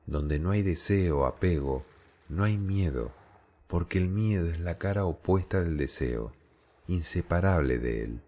Donde 0.09 0.38
no 0.38 0.53
hay 0.53 0.62
deseo, 0.62 1.27
apego, 1.27 1.85
no 2.31 2.44
hay 2.44 2.57
miedo, 2.57 3.12
porque 3.66 3.99
el 3.99 4.09
miedo 4.09 4.49
es 4.49 4.59
la 4.59 4.79
cara 4.79 5.05
opuesta 5.05 5.61
del 5.62 5.77
deseo, 5.77 6.33
inseparable 6.87 7.79
de 7.79 8.05
él. 8.05 8.23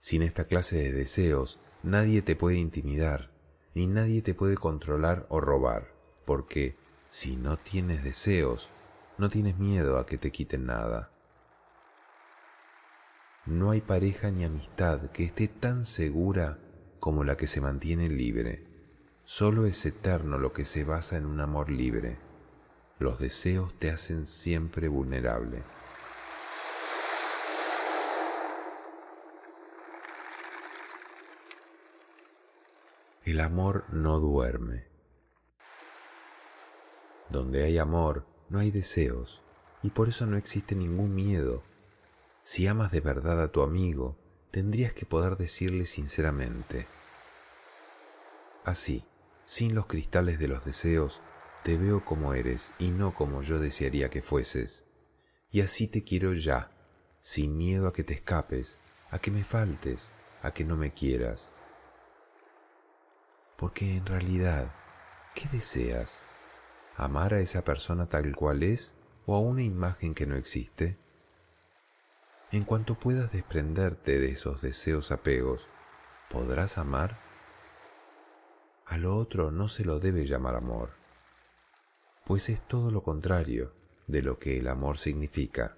Sin 0.00 0.22
esta 0.22 0.44
clase 0.44 0.76
de 0.76 0.90
deseos, 0.90 1.60
nadie 1.84 2.20
te 2.20 2.34
puede 2.34 2.56
intimidar, 2.56 3.30
ni 3.74 3.86
nadie 3.86 4.22
te 4.22 4.34
puede 4.34 4.56
controlar 4.56 5.24
o 5.28 5.40
robar, 5.40 5.92
porque 6.24 6.74
si 7.08 7.36
no 7.36 7.56
tienes 7.56 8.02
deseos, 8.02 8.68
no 9.18 9.30
tienes 9.30 9.56
miedo 9.56 9.98
a 9.98 10.06
que 10.06 10.18
te 10.18 10.32
quiten 10.32 10.66
nada. 10.66 11.12
No 13.44 13.70
hay 13.70 13.82
pareja 13.82 14.32
ni 14.32 14.44
amistad 14.44 15.12
que 15.12 15.22
esté 15.22 15.46
tan 15.46 15.84
segura 15.84 16.58
como 16.98 17.22
la 17.22 17.36
que 17.36 17.46
se 17.46 17.60
mantiene 17.60 18.08
libre. 18.08 18.65
Solo 19.28 19.66
es 19.66 19.84
eterno 19.84 20.38
lo 20.38 20.52
que 20.52 20.64
se 20.64 20.84
basa 20.84 21.16
en 21.16 21.26
un 21.26 21.40
amor 21.40 21.68
libre. 21.68 22.16
Los 23.00 23.18
deseos 23.18 23.76
te 23.76 23.90
hacen 23.90 24.24
siempre 24.24 24.86
vulnerable. 24.86 25.64
El 33.24 33.40
amor 33.40 33.84
no 33.90 34.20
duerme. 34.20 34.86
Donde 37.28 37.64
hay 37.64 37.78
amor, 37.78 38.28
no 38.48 38.60
hay 38.60 38.70
deseos, 38.70 39.42
y 39.82 39.90
por 39.90 40.08
eso 40.08 40.26
no 40.26 40.36
existe 40.36 40.76
ningún 40.76 41.16
miedo. 41.16 41.64
Si 42.44 42.68
amas 42.68 42.92
de 42.92 43.00
verdad 43.00 43.42
a 43.42 43.50
tu 43.50 43.62
amigo, 43.62 44.16
tendrías 44.52 44.92
que 44.92 45.04
poder 45.04 45.36
decirle 45.36 45.84
sinceramente, 45.84 46.86
así, 48.64 49.04
sin 49.46 49.74
los 49.74 49.86
cristales 49.86 50.38
de 50.38 50.48
los 50.48 50.66
deseos, 50.66 51.22
te 51.64 51.78
veo 51.78 52.04
como 52.04 52.34
eres 52.34 52.74
y 52.78 52.90
no 52.90 53.14
como 53.14 53.40
yo 53.40 53.58
desearía 53.58 54.10
que 54.10 54.20
fueses, 54.20 54.84
y 55.50 55.62
así 55.62 55.88
te 55.88 56.04
quiero 56.04 56.34
ya, 56.34 56.70
sin 57.22 57.56
miedo 57.56 57.88
a 57.88 57.94
que 57.94 58.04
te 58.04 58.12
escapes, 58.12 58.78
a 59.10 59.18
que 59.18 59.30
me 59.30 59.44
faltes, 59.44 60.12
a 60.42 60.52
que 60.52 60.64
no 60.64 60.76
me 60.76 60.92
quieras. 60.92 61.54
Porque 63.56 63.96
en 63.96 64.04
realidad, 64.04 64.74
¿qué 65.34 65.48
deseas? 65.50 66.22
amar 66.96 67.34
a 67.34 67.40
esa 67.40 67.62
persona 67.62 68.08
tal 68.08 68.34
cual 68.34 68.62
es 68.62 68.96
o 69.26 69.36
a 69.36 69.40
una 69.40 69.62
imagen 69.62 70.14
que 70.14 70.26
no 70.26 70.36
existe? 70.36 70.98
En 72.50 72.64
cuanto 72.64 72.94
puedas 72.94 73.32
desprenderte 73.32 74.18
de 74.18 74.30
esos 74.30 74.62
deseos 74.62 75.10
apegos, 75.10 75.68
¿podrás 76.30 76.78
amar? 76.78 77.25
A 78.86 78.98
lo 78.98 79.16
otro 79.16 79.50
no 79.50 79.68
se 79.68 79.84
lo 79.84 79.98
debe 79.98 80.26
llamar 80.26 80.54
amor, 80.54 80.90
pues 82.24 82.48
es 82.48 82.60
todo 82.68 82.90
lo 82.90 83.02
contrario 83.02 83.72
de 84.06 84.22
lo 84.22 84.38
que 84.38 84.58
el 84.58 84.68
amor 84.68 84.98
significa. 84.98 85.76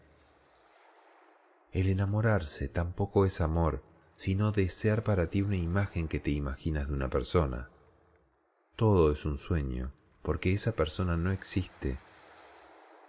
El 1.73 1.89
enamorarse 1.89 2.69
tampoco 2.69 3.25
es 3.25 3.41
amor, 3.41 3.83
sino 4.15 4.53
desear 4.53 5.05
para 5.05 5.31
ti 5.31 5.41
una 5.41 5.57
imagen 5.57 6.07
que 6.07 6.21
te 6.21 6.33
imaginas 6.33 6.89
de 6.89 6.95
una 6.95 7.09
persona. 7.09 7.71
Todo 8.77 9.11
es 9.11 9.25
un 9.25 9.39
sueño, 9.39 9.93
porque 10.23 10.53
esa 10.53 10.73
persona 10.73 11.17
no 11.17 11.33
existe. 11.33 11.99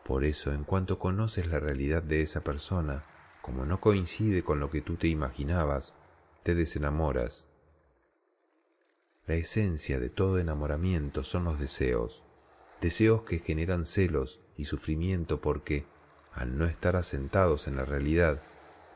Por 0.05 0.23
eso, 0.23 0.53
en 0.53 0.63
cuanto 0.63 0.97
conoces 0.97 1.47
la 1.47 1.59
realidad 1.59 2.03
de 2.03 2.21
esa 2.21 2.41
persona, 2.41 3.03
como 3.41 3.65
no 3.65 3.81
coincide 3.81 4.43
con 4.43 4.61
lo 4.61 4.69
que 4.69 4.81
tú 4.81 4.95
te 4.95 5.09
imaginabas, 5.09 5.93
te 6.43 6.55
desenamoras. 6.55 7.48
La 9.29 9.35
esencia 9.35 9.99
de 9.99 10.09
todo 10.09 10.39
enamoramiento 10.39 11.21
son 11.21 11.43
los 11.43 11.59
deseos, 11.59 12.23
deseos 12.81 13.21
que 13.21 13.37
generan 13.37 13.85
celos 13.85 14.41
y 14.57 14.65
sufrimiento 14.65 15.39
porque, 15.39 15.85
al 16.33 16.57
no 16.57 16.65
estar 16.65 16.95
asentados 16.95 17.67
en 17.67 17.75
la 17.75 17.85
realidad, 17.85 18.41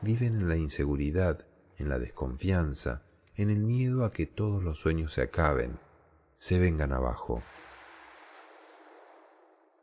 viven 0.00 0.34
en 0.34 0.48
la 0.48 0.56
inseguridad, 0.56 1.46
en 1.78 1.88
la 1.88 2.00
desconfianza, 2.00 3.04
en 3.36 3.48
el 3.48 3.60
miedo 3.60 4.04
a 4.04 4.10
que 4.10 4.26
todos 4.26 4.64
los 4.64 4.80
sueños 4.80 5.12
se 5.12 5.22
acaben, 5.22 5.78
se 6.36 6.58
vengan 6.58 6.92
abajo. 6.92 7.40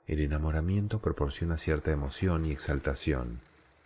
El 0.05 0.19
enamoramiento 0.19 0.99
proporciona 0.99 1.57
cierta 1.57 1.91
emoción 1.91 2.45
y 2.45 2.51
exaltación 2.51 3.39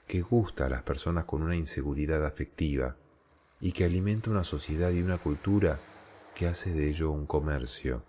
que 0.08 0.23
gusta 0.23 0.65
a 0.65 0.69
las 0.69 0.82
personas 0.82 1.25
con 1.25 1.43
una 1.43 1.56
inseguridad 1.56 2.25
afectiva 2.25 2.95
y 3.62 3.71
que 3.71 3.86
alimenta 3.86 4.32
una 4.32 4.43
sociedad 4.43 4.89
y 4.89 5.04
una 5.04 5.19
cultura 5.19 5.80
que 6.36 6.48
hace 6.48 6.71
de 6.71 6.89
ello 6.89 7.10
un 7.10 7.26
comercio. 7.26 8.04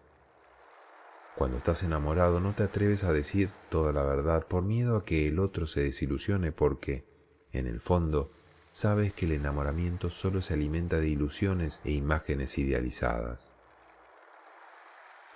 Cuando 1.37 1.59
estás 1.59 1.83
enamorado 1.83 2.41
no 2.41 2.55
te 2.55 2.65
atreves 2.65 3.05
a 3.05 3.12
decir 3.12 3.51
toda 3.71 3.93
la 3.93 4.03
verdad 4.03 4.47
por 4.47 4.62
miedo 4.62 4.97
a 4.97 5.05
que 5.05 5.29
el 5.29 5.39
otro 5.39 5.67
se 5.67 5.83
desilusione 5.83 6.51
porque, 6.51 7.07
en 7.53 7.67
el 7.67 7.81
fondo, 7.81 8.33
sabes 8.73 9.15
que 9.15 9.27
el 9.27 9.33
enamoramiento 9.33 10.11
solo 10.11 10.43
se 10.43 10.55
alimenta 10.55 10.99
de 10.99 11.09
ilusiones 11.09 11.81
e 11.85 11.93
imágenes 11.93 12.59
idealizadas. 12.59 13.55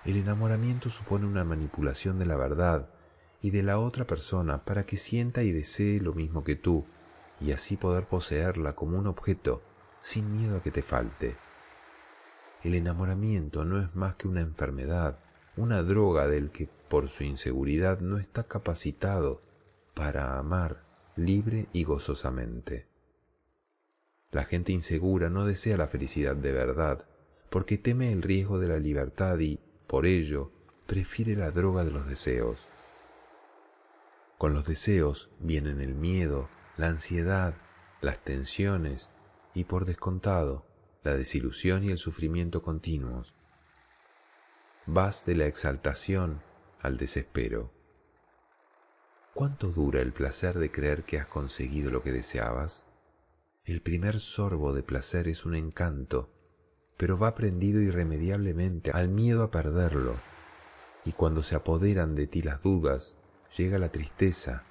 El 0.04 0.16
enamoramiento 0.16 0.90
supone 0.90 1.26
una 1.26 1.44
manipulación 1.44 2.18
de 2.18 2.26
la 2.26 2.36
verdad 2.36 2.90
y 3.40 3.50
de 3.50 3.62
la 3.62 3.78
otra 3.78 4.06
persona 4.06 4.64
para 4.64 4.84
que 4.84 4.96
sienta 4.96 5.42
y 5.42 5.52
desee 5.52 6.00
lo 6.00 6.14
mismo 6.14 6.44
que 6.44 6.56
tú 6.56 6.86
y 7.40 7.52
así 7.52 7.76
poder 7.76 8.06
poseerla 8.06 8.74
como 8.74 8.98
un 8.98 9.06
objeto 9.06 9.62
sin 10.00 10.32
miedo 10.32 10.56
a 10.56 10.62
que 10.62 10.70
te 10.70 10.82
falte. 10.82 11.49
El 12.62 12.74
enamoramiento 12.74 13.64
no 13.64 13.80
es 13.80 13.94
más 13.94 14.16
que 14.16 14.28
una 14.28 14.40
enfermedad, 14.40 15.18
una 15.56 15.82
droga 15.82 16.28
del 16.28 16.50
que 16.50 16.68
por 16.88 17.08
su 17.08 17.24
inseguridad 17.24 18.00
no 18.00 18.18
está 18.18 18.44
capacitado 18.44 19.40
para 19.94 20.38
amar 20.38 20.82
libre 21.16 21.68
y 21.72 21.84
gozosamente. 21.84 22.86
La 24.30 24.44
gente 24.44 24.72
insegura 24.72 25.30
no 25.30 25.46
desea 25.46 25.76
la 25.76 25.88
felicidad 25.88 26.36
de 26.36 26.52
verdad, 26.52 27.04
porque 27.48 27.78
teme 27.78 28.12
el 28.12 28.22
riesgo 28.22 28.58
de 28.58 28.68
la 28.68 28.78
libertad 28.78 29.38
y, 29.38 29.58
por 29.86 30.06
ello, 30.06 30.52
prefiere 30.86 31.36
la 31.36 31.50
droga 31.50 31.84
de 31.84 31.90
los 31.90 32.06
deseos. 32.06 32.60
Con 34.38 34.54
los 34.54 34.66
deseos 34.66 35.30
vienen 35.40 35.80
el 35.80 35.94
miedo, 35.94 36.48
la 36.76 36.88
ansiedad, 36.88 37.54
las 38.00 38.22
tensiones 38.22 39.10
y, 39.52 39.64
por 39.64 39.84
descontado, 39.84 40.64
la 41.02 41.16
desilusión 41.16 41.84
y 41.84 41.90
el 41.90 41.98
sufrimiento 41.98 42.62
continuos. 42.62 43.34
Vas 44.86 45.24
de 45.24 45.34
la 45.34 45.46
exaltación 45.46 46.42
al 46.80 46.98
desespero. 46.98 47.72
¿Cuánto 49.32 49.68
dura 49.68 50.02
el 50.02 50.12
placer 50.12 50.58
de 50.58 50.70
creer 50.70 51.04
que 51.04 51.18
has 51.18 51.26
conseguido 51.26 51.90
lo 51.90 52.02
que 52.02 52.12
deseabas? 52.12 52.86
El 53.64 53.80
primer 53.80 54.18
sorbo 54.18 54.74
de 54.74 54.82
placer 54.82 55.28
es 55.28 55.46
un 55.46 55.54
encanto, 55.54 56.34
pero 56.96 57.18
va 57.18 57.34
prendido 57.34 57.80
irremediablemente 57.80 58.90
al 58.90 59.08
miedo 59.08 59.42
a 59.42 59.50
perderlo, 59.50 60.16
y 61.06 61.12
cuando 61.12 61.42
se 61.42 61.54
apoderan 61.54 62.14
de 62.14 62.26
ti 62.26 62.42
las 62.42 62.62
dudas, 62.62 63.16
llega 63.56 63.78
la 63.78 63.90
tristeza. 63.90 64.64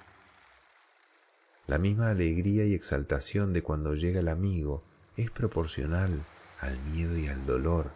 La 1.66 1.78
misma 1.78 2.10
alegría 2.10 2.64
y 2.66 2.74
exaltación 2.74 3.52
de 3.52 3.62
cuando 3.62 3.94
llega 3.94 4.20
el 4.20 4.28
amigo 4.28 4.89
es 5.20 5.30
proporcional 5.30 6.24
al 6.60 6.78
miedo 6.78 7.16
y 7.16 7.28
al 7.28 7.44
dolor 7.46 7.90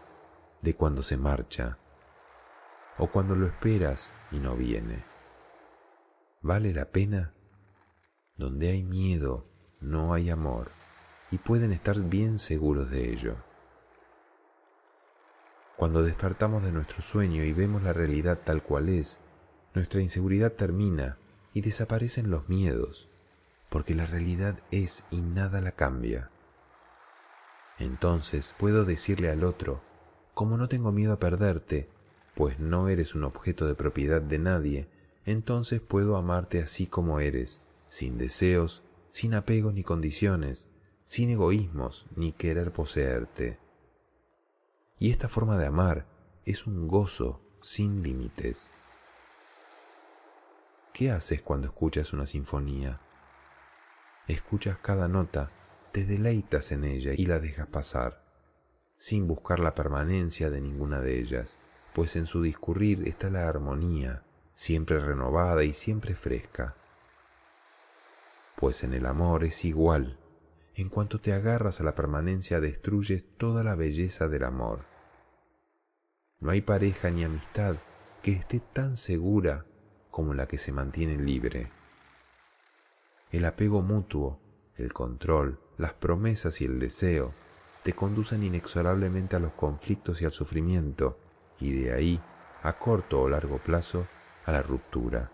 de 0.61 0.75
cuando 0.75 1.01
se 1.03 1.17
marcha, 1.17 1.77
o 2.97 3.07
cuando 3.07 3.35
lo 3.35 3.47
esperas 3.47 4.13
y 4.31 4.37
no 4.37 4.55
viene. 4.55 5.03
¿Vale 6.41 6.73
la 6.73 6.85
pena? 6.85 7.33
Donde 8.37 8.69
hay 8.69 8.83
miedo, 8.83 9.47
no 9.79 10.13
hay 10.13 10.29
amor, 10.29 10.71
y 11.31 11.37
pueden 11.37 11.71
estar 11.71 11.99
bien 11.99 12.39
seguros 12.39 12.89
de 12.91 13.11
ello. 13.11 13.35
Cuando 15.77 16.03
despertamos 16.03 16.63
de 16.63 16.71
nuestro 16.71 17.01
sueño 17.01 17.43
y 17.43 17.53
vemos 17.53 17.83
la 17.83 17.93
realidad 17.93 18.39
tal 18.43 18.63
cual 18.63 18.89
es, 18.89 19.19
nuestra 19.73 20.01
inseguridad 20.01 20.53
termina 20.53 21.17
y 21.53 21.61
desaparecen 21.61 22.29
los 22.29 22.47
miedos, 22.47 23.09
porque 23.69 23.93
la 23.93 24.05
realidad 24.05 24.59
es 24.71 25.05
y 25.11 25.21
nada 25.21 25.59
la 25.59 25.71
cambia. 25.71 26.29
Entonces 27.77 28.55
puedo 28.57 28.85
decirle 28.85 29.29
al 29.29 29.43
otro, 29.43 29.81
como 30.33 30.57
no 30.57 30.67
tengo 30.67 30.91
miedo 30.91 31.13
a 31.13 31.19
perderte, 31.19 31.89
pues 32.35 32.59
no 32.59 32.89
eres 32.89 33.15
un 33.15 33.23
objeto 33.23 33.67
de 33.67 33.75
propiedad 33.75 34.21
de 34.21 34.39
nadie, 34.39 34.89
entonces 35.25 35.81
puedo 35.81 36.17
amarte 36.17 36.61
así 36.61 36.87
como 36.87 37.19
eres, 37.19 37.59
sin 37.87 38.17
deseos, 38.17 38.83
sin 39.09 39.33
apegos 39.33 39.73
ni 39.73 39.83
condiciones, 39.83 40.67
sin 41.05 41.29
egoísmos 41.29 42.07
ni 42.15 42.33
querer 42.33 42.71
poseerte. 42.71 43.59
Y 44.99 45.11
esta 45.11 45.27
forma 45.27 45.57
de 45.57 45.65
amar 45.65 46.05
es 46.45 46.67
un 46.67 46.87
gozo 46.87 47.41
sin 47.61 48.03
límites. 48.03 48.69
¿Qué 50.93 51.11
haces 51.11 51.41
cuando 51.41 51.67
escuchas 51.67 52.13
una 52.13 52.25
sinfonía? 52.25 53.01
Escuchas 54.27 54.77
cada 54.79 55.07
nota, 55.07 55.51
te 55.95 56.03
deleitas 56.03 56.73
en 56.73 56.83
ella 56.83 57.13
y 57.15 57.25
la 57.25 57.39
dejas 57.39 57.67
pasar, 57.67 58.21
sin 58.97 59.29
buscar 59.29 59.61
la 59.61 59.75
permanencia 59.75 60.49
de 60.49 60.59
ninguna 60.59 60.99
de 60.99 61.21
ellas, 61.21 61.57
pues 61.93 62.17
en 62.17 62.25
su 62.25 62.41
discurrir 62.41 63.07
está 63.07 63.29
la 63.29 63.47
armonía, 63.47 64.21
siempre 64.53 64.99
renovada 64.99 65.63
y 65.63 65.71
siempre 65.71 66.13
fresca. 66.13 66.75
Pues 68.57 68.83
en 68.83 68.93
el 68.93 69.05
amor 69.05 69.45
es 69.45 69.63
igual, 69.63 70.19
en 70.73 70.89
cuanto 70.89 71.21
te 71.21 71.31
agarras 71.31 71.79
a 71.79 71.85
la 71.85 71.95
permanencia 71.95 72.59
destruyes 72.59 73.23
toda 73.37 73.63
la 73.63 73.75
belleza 73.75 74.27
del 74.27 74.43
amor. 74.43 74.83
No 76.41 76.51
hay 76.51 76.59
pareja 76.59 77.09
ni 77.09 77.23
amistad 77.23 77.77
que 78.21 78.33
esté 78.33 78.59
tan 78.59 78.97
segura 78.97 79.65
como 80.11 80.33
la 80.33 80.45
que 80.45 80.57
se 80.57 80.73
mantiene 80.73 81.15
libre. 81.15 81.71
El 83.31 83.45
apego 83.45 83.81
mutuo, 83.81 84.41
el 84.77 84.93
control, 84.93 85.59
las 85.77 85.93
promesas 85.93 86.61
y 86.61 86.65
el 86.65 86.79
deseo 86.79 87.33
te 87.83 87.93
conducen 87.93 88.43
inexorablemente 88.43 89.35
a 89.35 89.39
los 89.39 89.53
conflictos 89.53 90.21
y 90.21 90.25
al 90.25 90.31
sufrimiento, 90.31 91.19
y 91.59 91.71
de 91.71 91.93
ahí, 91.93 92.21
a 92.63 92.79
corto 92.79 93.21
o 93.21 93.29
largo 93.29 93.59
plazo, 93.59 94.07
a 94.45 94.51
la 94.51 94.63
ruptura, 94.63 95.31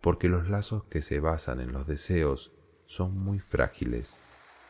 porque 0.00 0.28
los 0.28 0.48
lazos 0.48 0.84
que 0.84 1.02
se 1.02 1.20
basan 1.20 1.60
en 1.60 1.72
los 1.72 1.86
deseos 1.86 2.52
son 2.86 3.16
muy 3.16 3.38
frágiles. 3.38 4.16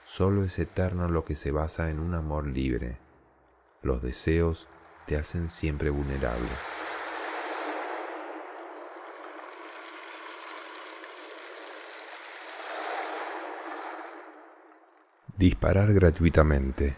Solo 0.04 0.44
es 0.44 0.58
eterno 0.58 1.08
lo 1.08 1.24
que 1.24 1.34
se 1.34 1.50
basa 1.50 1.90
en 1.90 1.98
un 1.98 2.14
amor 2.14 2.46
libre. 2.46 2.98
Los 3.82 4.02
deseos 4.02 4.68
te 5.06 5.16
hacen 5.16 5.48
siempre 5.48 5.90
vulnerable. 5.90 6.77
Disparar 15.38 15.94
gratuitamente. 15.94 16.96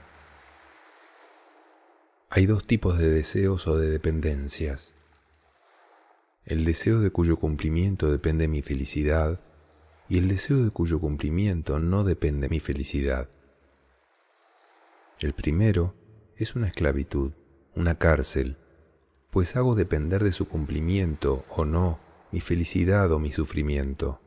Hay 2.31 2.47
dos 2.47 2.67
tipos 2.67 2.99
de 2.99 3.09
deseos 3.11 3.69
o 3.69 3.77
de 3.77 3.89
dependencias 3.89 4.97
el 6.51 6.65
deseo 6.65 7.01
de 7.01 7.11
cuyo 7.11 7.37
cumplimiento 7.37 8.11
depende 8.11 8.49
mi 8.49 8.61
felicidad 8.61 9.41
y 10.09 10.19
el 10.19 10.27
deseo 10.27 10.65
de 10.65 10.71
cuyo 10.71 10.99
cumplimiento 10.99 11.79
no 11.79 12.03
depende 12.03 12.49
mi 12.49 12.59
felicidad. 12.59 13.29
El 15.21 15.33
primero 15.33 15.95
es 16.37 16.57
una 16.57 16.67
esclavitud, 16.67 17.33
una 17.77 17.99
cárcel, 17.99 18.57
pues 19.31 19.55
hago 19.55 19.77
depender 19.77 20.25
de 20.25 20.33
su 20.33 20.49
cumplimiento 20.49 21.45
o 21.51 21.65
no 21.65 22.01
mi 22.33 22.41
felicidad 22.41 23.13
o 23.13 23.21
mi 23.21 23.31
sufrimiento. 23.31 24.21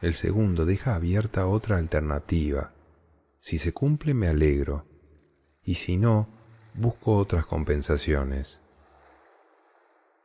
El 0.00 0.14
segundo 0.14 0.64
deja 0.64 0.94
abierta 0.94 1.46
otra 1.46 1.76
alternativa. 1.76 2.72
Si 3.40 3.58
se 3.58 3.72
cumple 3.72 4.14
me 4.14 4.28
alegro, 4.28 4.86
y 5.62 5.74
si 5.74 5.96
no, 5.96 6.28
busco 6.74 7.16
otras 7.16 7.46
compensaciones. 7.46 8.62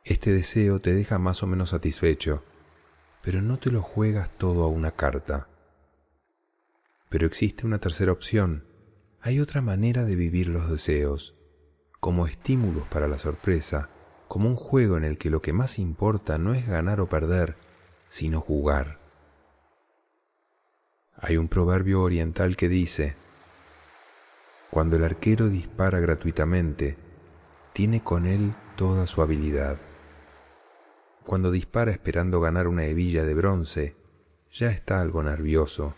Este 0.04 0.32
deseo 0.32 0.80
te 0.80 0.94
deja 0.94 1.18
más 1.18 1.42
o 1.42 1.48
menos 1.48 1.70
satisfecho, 1.70 2.44
pero 3.20 3.42
no 3.42 3.58
te 3.58 3.70
lo 3.70 3.82
juegas 3.82 4.30
todo 4.38 4.64
a 4.64 4.68
una 4.68 4.92
carta. 4.92 5.48
Pero 7.08 7.26
existe 7.26 7.66
una 7.66 7.78
tercera 7.78 8.12
opción. 8.12 8.68
Hay 9.20 9.40
otra 9.40 9.60
manera 9.60 10.04
de 10.04 10.14
vivir 10.14 10.48
los 10.48 10.70
deseos, 10.70 11.34
como 11.98 12.28
estímulos 12.28 12.86
para 12.88 13.08
la 13.08 13.18
sorpresa, 13.18 13.88
como 14.28 14.48
un 14.48 14.56
juego 14.56 14.96
en 14.98 15.04
el 15.04 15.18
que 15.18 15.30
lo 15.30 15.42
que 15.42 15.52
más 15.52 15.78
importa 15.80 16.38
no 16.38 16.54
es 16.54 16.66
ganar 16.66 17.00
o 17.00 17.08
perder, 17.08 17.56
sino 18.08 18.40
jugar. 18.40 19.03
Hay 21.16 21.36
un 21.36 21.48
proverbio 21.48 22.02
oriental 22.02 22.56
que 22.56 22.68
dice, 22.68 23.14
cuando 24.70 24.96
el 24.96 25.04
arquero 25.04 25.48
dispara 25.48 26.00
gratuitamente, 26.00 26.96
tiene 27.72 28.02
con 28.02 28.26
él 28.26 28.54
toda 28.76 29.06
su 29.06 29.22
habilidad. 29.22 29.78
Cuando 31.24 31.50
dispara 31.50 31.92
esperando 31.92 32.40
ganar 32.40 32.66
una 32.66 32.84
hebilla 32.84 33.24
de 33.24 33.34
bronce, 33.34 33.96
ya 34.52 34.70
está 34.70 35.00
algo 35.00 35.22
nervioso. 35.22 35.94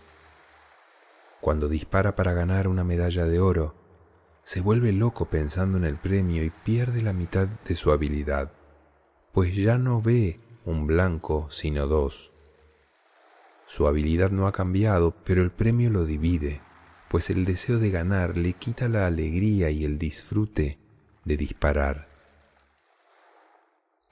Cuando 1.41 1.69
dispara 1.69 2.15
para 2.15 2.35
ganar 2.35 2.69
una 2.69 2.85
medalla 2.85 3.25
de 3.25 3.41
oro, 3.41 3.75
se 4.43 4.61
vuelve 4.61 4.93
loco 4.93 5.25
pensando 5.25 5.79
en 5.79 5.85
el 5.85 5.97
premio 5.97 6.45
y 6.45 6.51
pierde 6.51 7.03
la 7.03 7.13
mitad 7.13 7.49
de 7.49 7.75
su 7.75 7.91
habilidad, 7.91 8.53
pues 9.33 9.57
ya 9.57 9.79
no 9.79 10.03
ve 10.03 10.41
un 10.65 10.87
blanco 10.87 11.49
sino 11.51 11.87
dos. 11.87 12.31
Su 13.67 13.87
habilidad 13.87 14.31
no 14.31 14.47
ha 14.47 14.53
cambiado, 14.53 15.17
pero 15.25 15.43
el 15.43 15.51
premio 15.51 15.91
lo 15.91 16.07
divide, 16.07 16.63
pues 17.11 17.31
el 17.31 17.45
deseo 17.45 17.79
de 17.79 17.91
ganar 17.91 18.37
le 18.37 18.55
quita 18.55 18.89
la 18.89 19.07
alegría 19.07 19.71
y 19.71 19.85
el 19.85 19.99
disfrute 19.99 20.79
de 21.25 21.37
disparar 21.37 22.17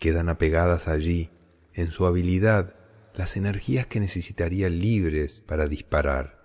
quedan 0.04 0.28
apegadas 0.28 0.86
allí, 0.86 1.30
en 1.72 1.90
su 1.90 2.06
habilidad, 2.06 2.74
las 3.14 3.38
energías 3.38 3.86
que 3.86 4.00
necesitaría 4.00 4.68
libres 4.68 5.40
para 5.40 5.66
disparar. 5.66 6.44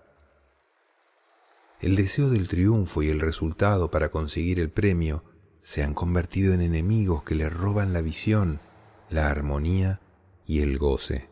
El 1.82 1.95
deseo 1.95 2.30
del 2.30 2.48
triunfo 2.48 3.04
y 3.04 3.10
el 3.10 3.19
resultado 3.19 3.91
para 3.91 4.12
conseguir 4.12 4.60
el 4.60 4.69
premio 4.69 5.24
se 5.62 5.84
han 5.84 5.93
convertido 5.93 6.54
en 6.54 6.62
enemigos 6.62 7.24
que 7.24 7.36
le 7.36 7.50
roban 7.50 7.91
la 7.91 8.00
visión, 8.00 8.62
la 9.10 9.30
armonía 9.30 10.00
y 10.45 10.62
el 10.62 10.78
goce. 10.78 11.29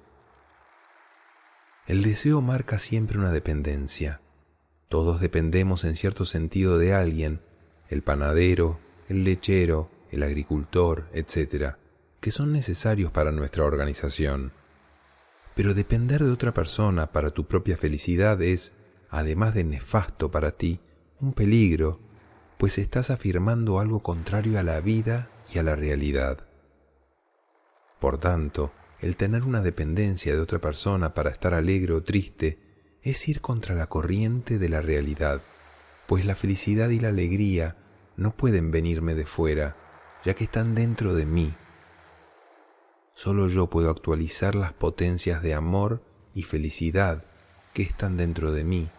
El 1.88 2.04
deseo 2.04 2.42
marca 2.42 2.78
siempre 2.78 3.18
una 3.18 3.32
dependencia. 3.32 4.22
Todos 4.90 5.20
dependemos 5.20 5.84
en 5.86 5.96
cierto 5.96 6.26
sentido 6.26 6.78
de 6.78 6.94
alguien, 6.94 7.42
el 7.90 8.04
panadero, 8.04 8.80
el 9.10 9.24
lechero, 9.24 9.90
el 10.12 10.24
agricultor, 10.24 11.10
etc 11.14 11.78
que 12.20 12.32
son 12.32 12.52
necesarios 12.52 13.12
para 13.12 13.32
nuestra 13.32 13.64
organización. 13.64 14.52
Pero 15.56 15.74
depender 15.74 16.24
de 16.24 16.32
otra 16.32 16.54
persona 16.54 17.12
para 17.12 17.32
tu 17.32 17.46
propia 17.46 17.78
felicidad 17.78 18.42
es, 18.42 18.74
además 19.10 19.54
de 19.54 19.64
nefasto 19.64 20.30
para 20.30 20.52
ti, 20.52 20.80
un 21.20 21.34
peligro, 21.34 22.00
pues 22.58 22.78
estás 22.78 23.12
afirmando 23.12 23.80
algo 23.80 24.02
contrario 24.02 24.60
a 24.60 24.64
la 24.64 24.80
vida 24.80 25.30
y 25.54 25.60
a 25.60 25.64
la 25.64 25.76
realidad. 25.76 26.48
Por 28.00 28.20
tanto, 28.20 28.72
el 29.02 29.16
tener 29.16 29.44
una 29.44 29.62
dependencia 29.62 30.34
de 30.34 30.42
otra 30.42 30.60
persona 30.60 31.14
para 31.14 31.30
estar 31.30 31.54
alegre 31.54 31.94
o 31.94 32.04
triste 32.04 32.60
es 33.04 33.28
ir 33.28 33.42
contra 33.42 33.76
la 33.76 33.88
corriente 33.88 34.58
de 34.58 34.70
la 34.70 34.82
realidad, 34.82 35.42
pues 36.08 36.26
la 36.26 36.36
felicidad 36.36 36.90
y 36.90 37.00
la 37.00 37.10
alegría 37.10 37.76
no 38.16 38.36
pueden 38.36 38.72
venirme 38.72 39.14
de 39.14 39.26
fuera, 39.26 39.76
ya 40.26 40.34
que 40.34 40.46
están 40.46 40.74
dentro 40.74 41.14
de 41.14 41.26
mí. 41.26 41.54
Solo 43.14 43.48
yo 43.48 43.68
puedo 43.68 43.90
actualizar 43.92 44.56
las 44.56 44.74
potencias 44.74 45.42
de 45.42 45.54
amor 45.54 46.04
y 46.34 46.44
felicidad 46.44 47.24
que 47.74 47.84
están 47.84 48.18
dentro 48.18 48.52
de 48.52 48.64
mí, 48.64 48.90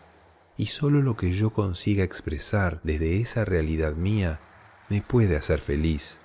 y 0.56 0.66
solo 0.66 1.02
lo 1.02 1.16
que 1.16 1.32
yo 1.32 1.50
consiga 1.50 2.04
expresar 2.04 2.80
desde 2.82 3.20
esa 3.20 3.44
realidad 3.44 3.94
mía 3.94 4.40
me 4.88 5.02
puede 5.02 5.36
hacer 5.36 5.60
feliz, 5.60 6.20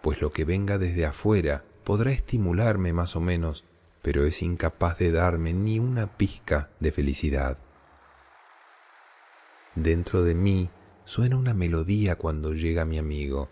pues 0.00 0.20
lo 0.20 0.32
que 0.32 0.44
venga 0.44 0.78
desde 0.78 1.04
afuera 1.04 1.64
podrá 1.84 2.12
estimularme 2.12 2.92
más 2.92 3.16
o 3.16 3.20
menos, 3.20 3.64
pero 4.02 4.24
es 4.24 4.42
incapaz 4.42 4.98
de 4.98 5.12
darme 5.12 5.52
ni 5.52 5.78
una 5.78 6.16
pizca 6.16 6.70
de 6.80 6.92
felicidad. 6.92 7.58
Dentro 9.74 10.22
de 10.22 10.34
mí 10.34 10.70
suena 11.04 11.36
una 11.36 11.54
melodía 11.54 12.16
cuando 12.16 12.52
llega 12.52 12.84
mi 12.84 12.98
amigo, 12.98 13.48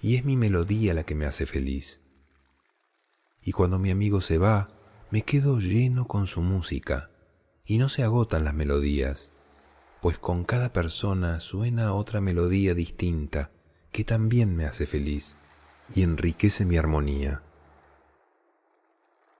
y 0.00 0.16
es 0.16 0.24
mi 0.24 0.36
melodía 0.36 0.94
la 0.94 1.04
que 1.04 1.14
me 1.14 1.26
hace 1.26 1.46
feliz. 1.46 2.02
Y 3.42 3.52
cuando 3.52 3.78
mi 3.78 3.90
amigo 3.90 4.20
se 4.20 4.38
va, 4.38 4.68
me 5.10 5.22
quedo 5.22 5.58
lleno 5.58 6.06
con 6.06 6.26
su 6.26 6.40
música, 6.42 7.10
y 7.64 7.78
no 7.78 7.88
se 7.88 8.02
agotan 8.02 8.44
las 8.44 8.54
melodías, 8.54 9.34
pues 10.00 10.18
con 10.18 10.44
cada 10.44 10.72
persona 10.72 11.40
suena 11.40 11.94
otra 11.94 12.20
melodía 12.20 12.74
distinta 12.74 13.50
que 13.90 14.04
también 14.04 14.54
me 14.54 14.66
hace 14.66 14.86
feliz 14.86 15.36
y 15.94 16.02
enriquece 16.02 16.64
mi 16.64 16.76
armonía. 16.76 17.42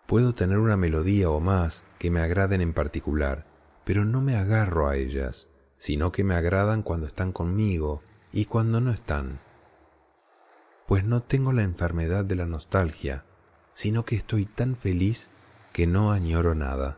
Puedo 0.09 0.35
tener 0.35 0.57
una 0.57 0.79
melodía 0.79 1.29
o 1.29 1.39
más 1.39 1.85
que 1.99 2.11
me 2.11 2.21
agraden 2.21 2.63
en 2.63 2.73
particular, 2.73 3.45
pero 3.85 4.07
no 4.07 4.23
me 4.23 4.37
agarro 4.37 4.89
a 4.89 4.97
ellas, 4.97 5.51
sino 5.77 6.13
que 6.13 6.25
me 6.25 6.35
agradan 6.35 6.83
cuando 6.83 7.07
están 7.07 7.31
conmigo 7.31 8.03
y 8.33 8.47
cuando 8.47 8.81
no 8.81 8.91
están. 8.91 9.39
Pues 10.87 11.05
no 11.05 11.23
tengo 11.25 11.53
la 11.53 11.63
enfermedad 11.63 12.25
de 12.25 12.37
la 12.37 12.47
nostalgia, 12.47 13.27
sino 13.75 14.07
que 14.07 14.17
estoy 14.17 14.47
tan 14.47 14.77
feliz 14.77 15.29
que 15.75 15.87
no 15.87 16.11
añoro 16.11 16.55
nada. 16.55 16.97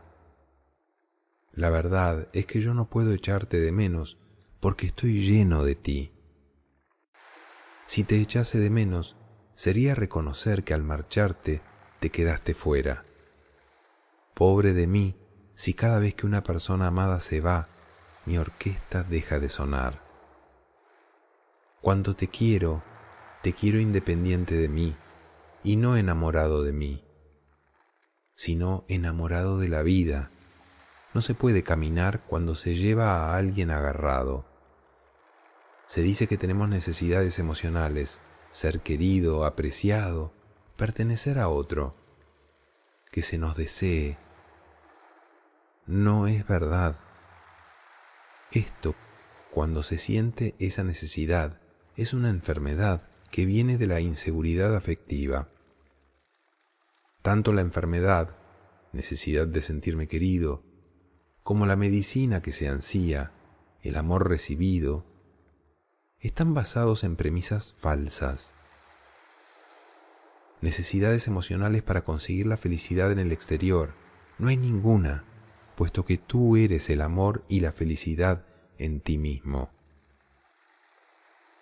La 1.51 1.69
verdad 1.69 2.29
es 2.31 2.45
que 2.45 2.61
yo 2.61 2.73
no 2.73 2.89
puedo 2.89 3.11
echarte 3.11 3.59
de 3.59 3.73
menos 3.73 4.19
porque 4.61 4.85
estoy 4.85 5.19
lleno 5.19 5.65
de 5.65 5.75
ti. 5.75 6.13
Si 7.87 8.05
te 8.05 8.21
echase 8.21 8.57
de 8.57 8.69
menos, 8.69 9.17
sería 9.55 9.95
reconocer 9.95 10.63
que 10.63 10.73
al 10.73 10.83
marcharte 10.83 11.61
te 12.01 12.09
quedaste 12.09 12.55
fuera. 12.55 13.05
Pobre 14.33 14.73
de 14.73 14.87
mí 14.87 15.15
si 15.53 15.75
cada 15.75 15.99
vez 15.99 16.15
que 16.15 16.25
una 16.25 16.41
persona 16.41 16.87
amada 16.87 17.19
se 17.19 17.41
va, 17.41 17.69
mi 18.25 18.39
orquesta 18.39 19.03
deja 19.03 19.37
de 19.39 19.49
sonar. 19.49 20.01
Cuando 21.79 22.15
te 22.15 22.27
quiero, 22.27 22.81
te 23.43 23.53
quiero 23.53 23.79
independiente 23.79 24.55
de 24.55 24.67
mí 24.67 24.95
y 25.63 25.75
no 25.75 25.95
enamorado 25.95 26.63
de 26.63 26.71
mí, 26.71 27.05
sino 28.33 28.83
enamorado 28.87 29.59
de 29.59 29.67
la 29.69 29.83
vida. 29.83 30.31
No 31.13 31.21
se 31.21 31.35
puede 31.35 31.61
caminar 31.61 32.21
cuando 32.25 32.55
se 32.55 32.73
lleva 32.73 33.13
a 33.13 33.37
alguien 33.37 33.69
agarrado. 33.69 34.47
Se 35.85 36.01
dice 36.01 36.25
que 36.25 36.37
tenemos 36.37 36.67
necesidades 36.67 37.37
emocionales, 37.37 38.21
ser 38.49 38.79
querido, 38.79 39.45
apreciado, 39.45 40.33
pertenecer 40.81 41.37
a 41.37 41.47
otro, 41.47 41.95
que 43.11 43.21
se 43.21 43.37
nos 43.37 43.55
desee. 43.55 44.17
No 45.85 46.25
es 46.25 46.47
verdad. 46.47 46.99
Esto, 48.51 48.95
cuando 49.51 49.83
se 49.83 49.99
siente 49.99 50.55
esa 50.57 50.83
necesidad, 50.83 51.61
es 51.95 52.13
una 52.13 52.31
enfermedad 52.31 53.07
que 53.29 53.45
viene 53.45 53.77
de 53.77 53.85
la 53.85 53.99
inseguridad 53.99 54.75
afectiva. 54.75 55.49
Tanto 57.21 57.53
la 57.53 57.61
enfermedad, 57.61 58.35
necesidad 58.91 59.45
de 59.45 59.61
sentirme 59.61 60.07
querido, 60.07 60.63
como 61.43 61.67
la 61.67 61.75
medicina 61.75 62.41
que 62.41 62.51
se 62.51 62.67
ansía, 62.67 63.33
el 63.83 63.97
amor 63.97 64.27
recibido, 64.27 65.05
están 66.17 66.55
basados 66.55 67.03
en 67.03 67.17
premisas 67.17 67.75
falsas. 67.77 68.55
Necesidades 70.61 71.27
emocionales 71.27 71.83
para 71.83 72.03
conseguir 72.03 72.47
la 72.47 72.57
felicidad 72.57 73.11
en 73.11 73.19
el 73.19 73.31
exterior. 73.31 73.93
No 74.37 74.47
hay 74.47 74.57
ninguna 74.57 75.25
puesto 75.75 76.05
que 76.05 76.19
tú 76.19 76.57
eres 76.57 76.91
el 76.91 77.01
amor 77.01 77.43
y 77.47 77.61
la 77.61 77.71
felicidad 77.71 78.45
en 78.77 79.01
ti 79.01 79.17
mismo. 79.17 79.71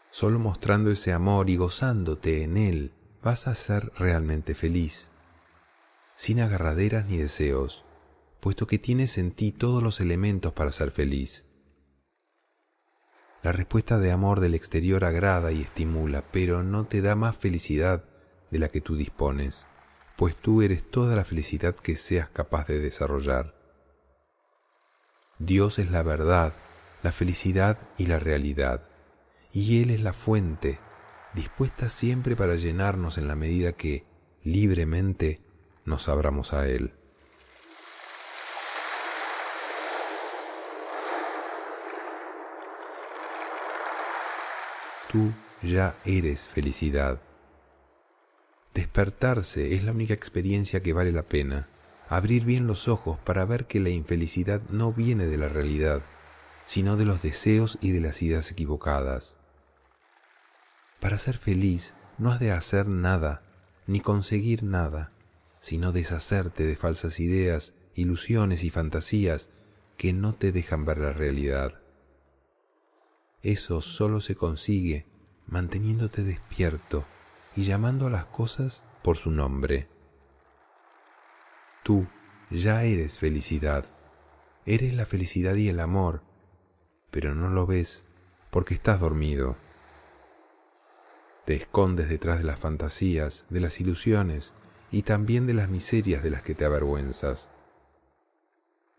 Solo 0.09 0.39
mostrando 0.39 0.91
ese 0.91 1.13
amor 1.13 1.49
y 1.49 1.55
gozándote 1.55 2.43
en 2.43 2.57
él 2.57 2.91
vas 3.23 3.47
a 3.47 3.55
ser 3.55 3.93
realmente 3.97 4.55
feliz, 4.55 5.09
sin 6.15 6.41
agarraderas 6.41 7.05
ni 7.05 7.17
deseos, 7.17 7.85
puesto 8.41 8.67
que 8.67 8.77
tienes 8.77 9.17
en 9.17 9.31
ti 9.31 9.53
todos 9.53 9.81
los 9.81 10.01
elementos 10.01 10.51
para 10.51 10.73
ser 10.73 10.91
feliz. 10.91 11.45
La 13.41 13.53
respuesta 13.53 13.99
de 13.99 14.11
amor 14.11 14.41
del 14.41 14.53
exterior 14.53 15.05
agrada 15.05 15.53
y 15.53 15.61
estimula, 15.61 16.25
pero 16.31 16.61
no 16.61 16.87
te 16.87 17.01
da 17.01 17.15
más 17.15 17.37
felicidad 17.37 18.08
de 18.51 18.59
la 18.59 18.69
que 18.69 18.81
tú 18.81 18.95
dispones, 18.95 19.67
pues 20.15 20.35
tú 20.35 20.61
eres 20.61 20.89
toda 20.89 21.15
la 21.15 21.25
felicidad 21.25 21.75
que 21.75 21.95
seas 21.95 22.29
capaz 22.29 22.67
de 22.67 22.79
desarrollar. 22.79 23.55
Dios 25.37 25.79
es 25.79 25.89
la 25.91 26.03
verdad, 26.03 26.53
la 27.03 27.11
felicidad 27.11 27.77
y 27.97 28.07
la 28.07 28.19
realidad, 28.19 28.83
y 29.53 29.81
Él 29.81 29.89
es 29.91 30.01
la 30.01 30.13
fuente, 30.13 30.79
dispuesta 31.33 31.89
siempre 31.89 32.35
para 32.35 32.55
llenarnos 32.55 33.17
en 33.17 33.27
la 33.27 33.35
medida 33.35 33.71
que, 33.73 34.05
libremente, 34.43 35.39
nos 35.85 36.09
abramos 36.09 36.53
a 36.53 36.67
Él. 36.67 36.93
Tú 45.09 45.31
ya 45.63 45.95
eres 46.05 46.49
felicidad. 46.49 47.19
Despertarse 48.73 49.75
es 49.75 49.83
la 49.83 49.91
única 49.91 50.13
experiencia 50.13 50.81
que 50.81 50.93
vale 50.93 51.11
la 51.11 51.23
pena 51.23 51.67
abrir 52.09 52.43
bien 52.43 52.65
los 52.65 52.87
ojos 52.87 53.19
para 53.19 53.45
ver 53.45 53.65
que 53.65 53.79
la 53.79 53.89
infelicidad 53.89 54.61
no 54.69 54.91
viene 54.91 55.27
de 55.27 55.37
la 55.37 55.47
realidad, 55.47 56.01
sino 56.65 56.97
de 56.97 57.05
los 57.05 57.21
deseos 57.21 57.77
y 57.81 57.91
de 57.91 58.01
las 58.01 58.21
ideas 58.23 58.51
equivocadas. 58.51 59.37
Para 60.99 61.19
ser 61.19 61.37
feliz 61.37 61.93
no 62.17 62.31
has 62.31 62.39
de 62.39 62.51
hacer 62.51 62.87
nada, 62.87 63.43
ni 63.85 64.01
conseguir 64.01 64.63
nada, 64.63 65.11
sino 65.59 65.91
deshacerte 65.91 66.65
de 66.65 66.75
falsas 66.75 67.19
ideas, 67.19 67.75
ilusiones 67.93 68.63
y 68.63 68.71
fantasías 68.71 69.49
que 69.95 70.11
no 70.11 70.33
te 70.33 70.51
dejan 70.51 70.85
ver 70.85 70.97
la 70.97 71.13
realidad. 71.13 71.81
Eso 73.43 73.81
solo 73.81 74.19
se 74.19 74.35
consigue 74.35 75.05
manteniéndote 75.47 76.23
despierto 76.23 77.05
y 77.55 77.63
llamando 77.63 78.07
a 78.07 78.09
las 78.09 78.25
cosas 78.25 78.83
por 79.03 79.17
su 79.17 79.31
nombre. 79.31 79.87
Tú 81.83 82.07
ya 82.49 82.83
eres 82.83 83.17
felicidad, 83.17 83.85
eres 84.65 84.93
la 84.93 85.05
felicidad 85.05 85.55
y 85.55 85.69
el 85.69 85.79
amor, 85.79 86.21
pero 87.11 87.35
no 87.35 87.49
lo 87.49 87.65
ves 87.65 88.05
porque 88.49 88.73
estás 88.73 88.99
dormido. 88.99 89.55
Te 91.45 91.55
escondes 91.55 92.09
detrás 92.09 92.37
de 92.37 92.43
las 92.43 92.59
fantasías, 92.59 93.45
de 93.49 93.59
las 93.59 93.79
ilusiones 93.79 94.53
y 94.91 95.03
también 95.03 95.47
de 95.47 95.53
las 95.53 95.69
miserias 95.69 96.21
de 96.23 96.29
las 96.29 96.43
que 96.43 96.55
te 96.55 96.65
avergüenzas. 96.65 97.49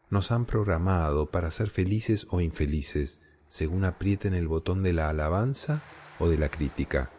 Nos 0.09 0.33
han 0.33 0.45
programado 0.45 1.31
para 1.31 1.51
ser 1.53 1.71
felices 1.71 2.27
o 2.31 2.41
infelices, 2.41 3.21
según 3.49 3.85
aprieten 3.85 4.35
el 4.35 4.49
botón 4.49 4.83
de 4.83 4.93
la 4.93 5.09
alabanza 5.09 5.83
o 6.19 6.29
de 6.29 6.39
la 6.39 6.49
crítica. 6.49 7.11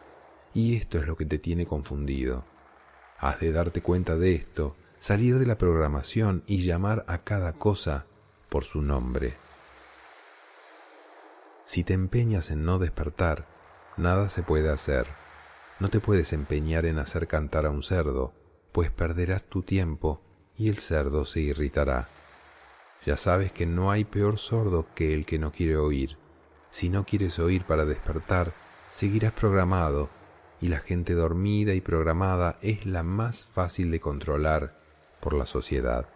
Y 0.54 0.76
esto 0.76 0.97
es 0.97 1.08
lo 1.08 1.16
que 1.16 1.26
te 1.26 1.39
tiene 1.39 1.66
confundido. 1.66 2.43
Has 3.18 3.39
de 3.39 3.52
darte 3.52 3.82
cuenta 3.82 4.16
de 4.16 4.36
esto 4.36 4.76
salir 4.97 5.39
de 5.39 5.45
la 5.45 5.58
programación 5.58 6.43
y 6.45 6.64
llamar 6.64 7.06
a 7.08 7.20
cada 7.20 7.54
cosa 7.54 8.06
por 8.49 8.64
su 8.64 8.82
nombre. 8.82 9.36
Si 11.64 11.84
te 11.84 11.93
empeñas 11.93 12.52
en 12.52 12.66
no 12.66 12.80
despertar, 12.80 13.47
nada 13.97 14.30
se 14.30 14.43
puede 14.43 14.70
hacer. 14.70 15.08
No 15.80 15.89
te 15.89 15.99
puedes 15.99 16.34
empeñar 16.34 16.86
en 16.86 16.99
hacer 16.99 17.28
cantar 17.28 17.66
a 17.66 17.70
un 17.70 17.82
cerdo, 17.82 18.34
pues 18.72 18.91
perderás 18.91 19.45
tu 19.45 19.64
tiempo 19.64 20.22
y 20.56 20.70
el 20.70 20.78
cerdo 20.78 21.26
se 21.26 21.39
irritará. 21.39 22.10
Ya 23.06 23.18
sabes 23.18 23.52
que 23.52 23.66
no 23.66 23.89
hay 23.89 24.04
peor 24.04 24.38
sordo 24.38 24.86
que 24.93 25.14
el 25.14 25.26
que 25.26 25.39
no 25.39 25.52
quiere 25.52 25.78
oír. 25.78 26.18
Si 26.70 26.89
no 26.89 27.06
quieres 27.06 27.39
oír 27.39 27.64
para 27.64 27.86
despertar, 27.86 28.54
seguirás 28.91 29.34
programado, 29.34 30.10
y 30.62 30.68
la 30.68 30.80
gente 30.80 31.14
dormida 31.14 31.74
y 31.74 31.82
programada 31.82 32.57
es 32.62 32.86
la 32.86 33.03
más 33.03 33.45
fácil 33.45 33.89
de 33.89 33.99
controlar 33.99 34.80
por 35.20 35.34
la 35.34 35.45
sociedad. 35.45 36.07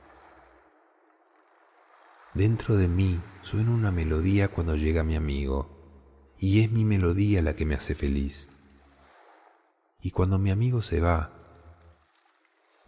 Dentro 2.35 2.75
de 2.75 2.87
mí 2.87 3.19
suena 3.41 3.71
una 3.71 3.91
melodía 3.91 4.49
cuando 4.49 4.75
llega 4.75 5.03
mi 5.03 5.15
amigo, 5.15 5.75
y 6.37 6.63
es 6.63 6.71
mi 6.71 6.85
melodía 6.85 7.41
la 7.41 7.55
que 7.55 7.65
me 7.65 7.75
hace 7.75 7.95
feliz. 7.95 8.51
Y 10.01 10.11
cuando 10.11 10.37
mi 10.37 10.51
amigo 10.51 10.81
se 10.81 10.99
va, 10.99 11.31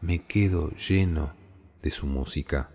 me 0.01 0.25
quedo 0.25 0.69
lleno 0.71 1.33
de 1.81 1.89
su 1.89 2.05
música. 2.05 2.69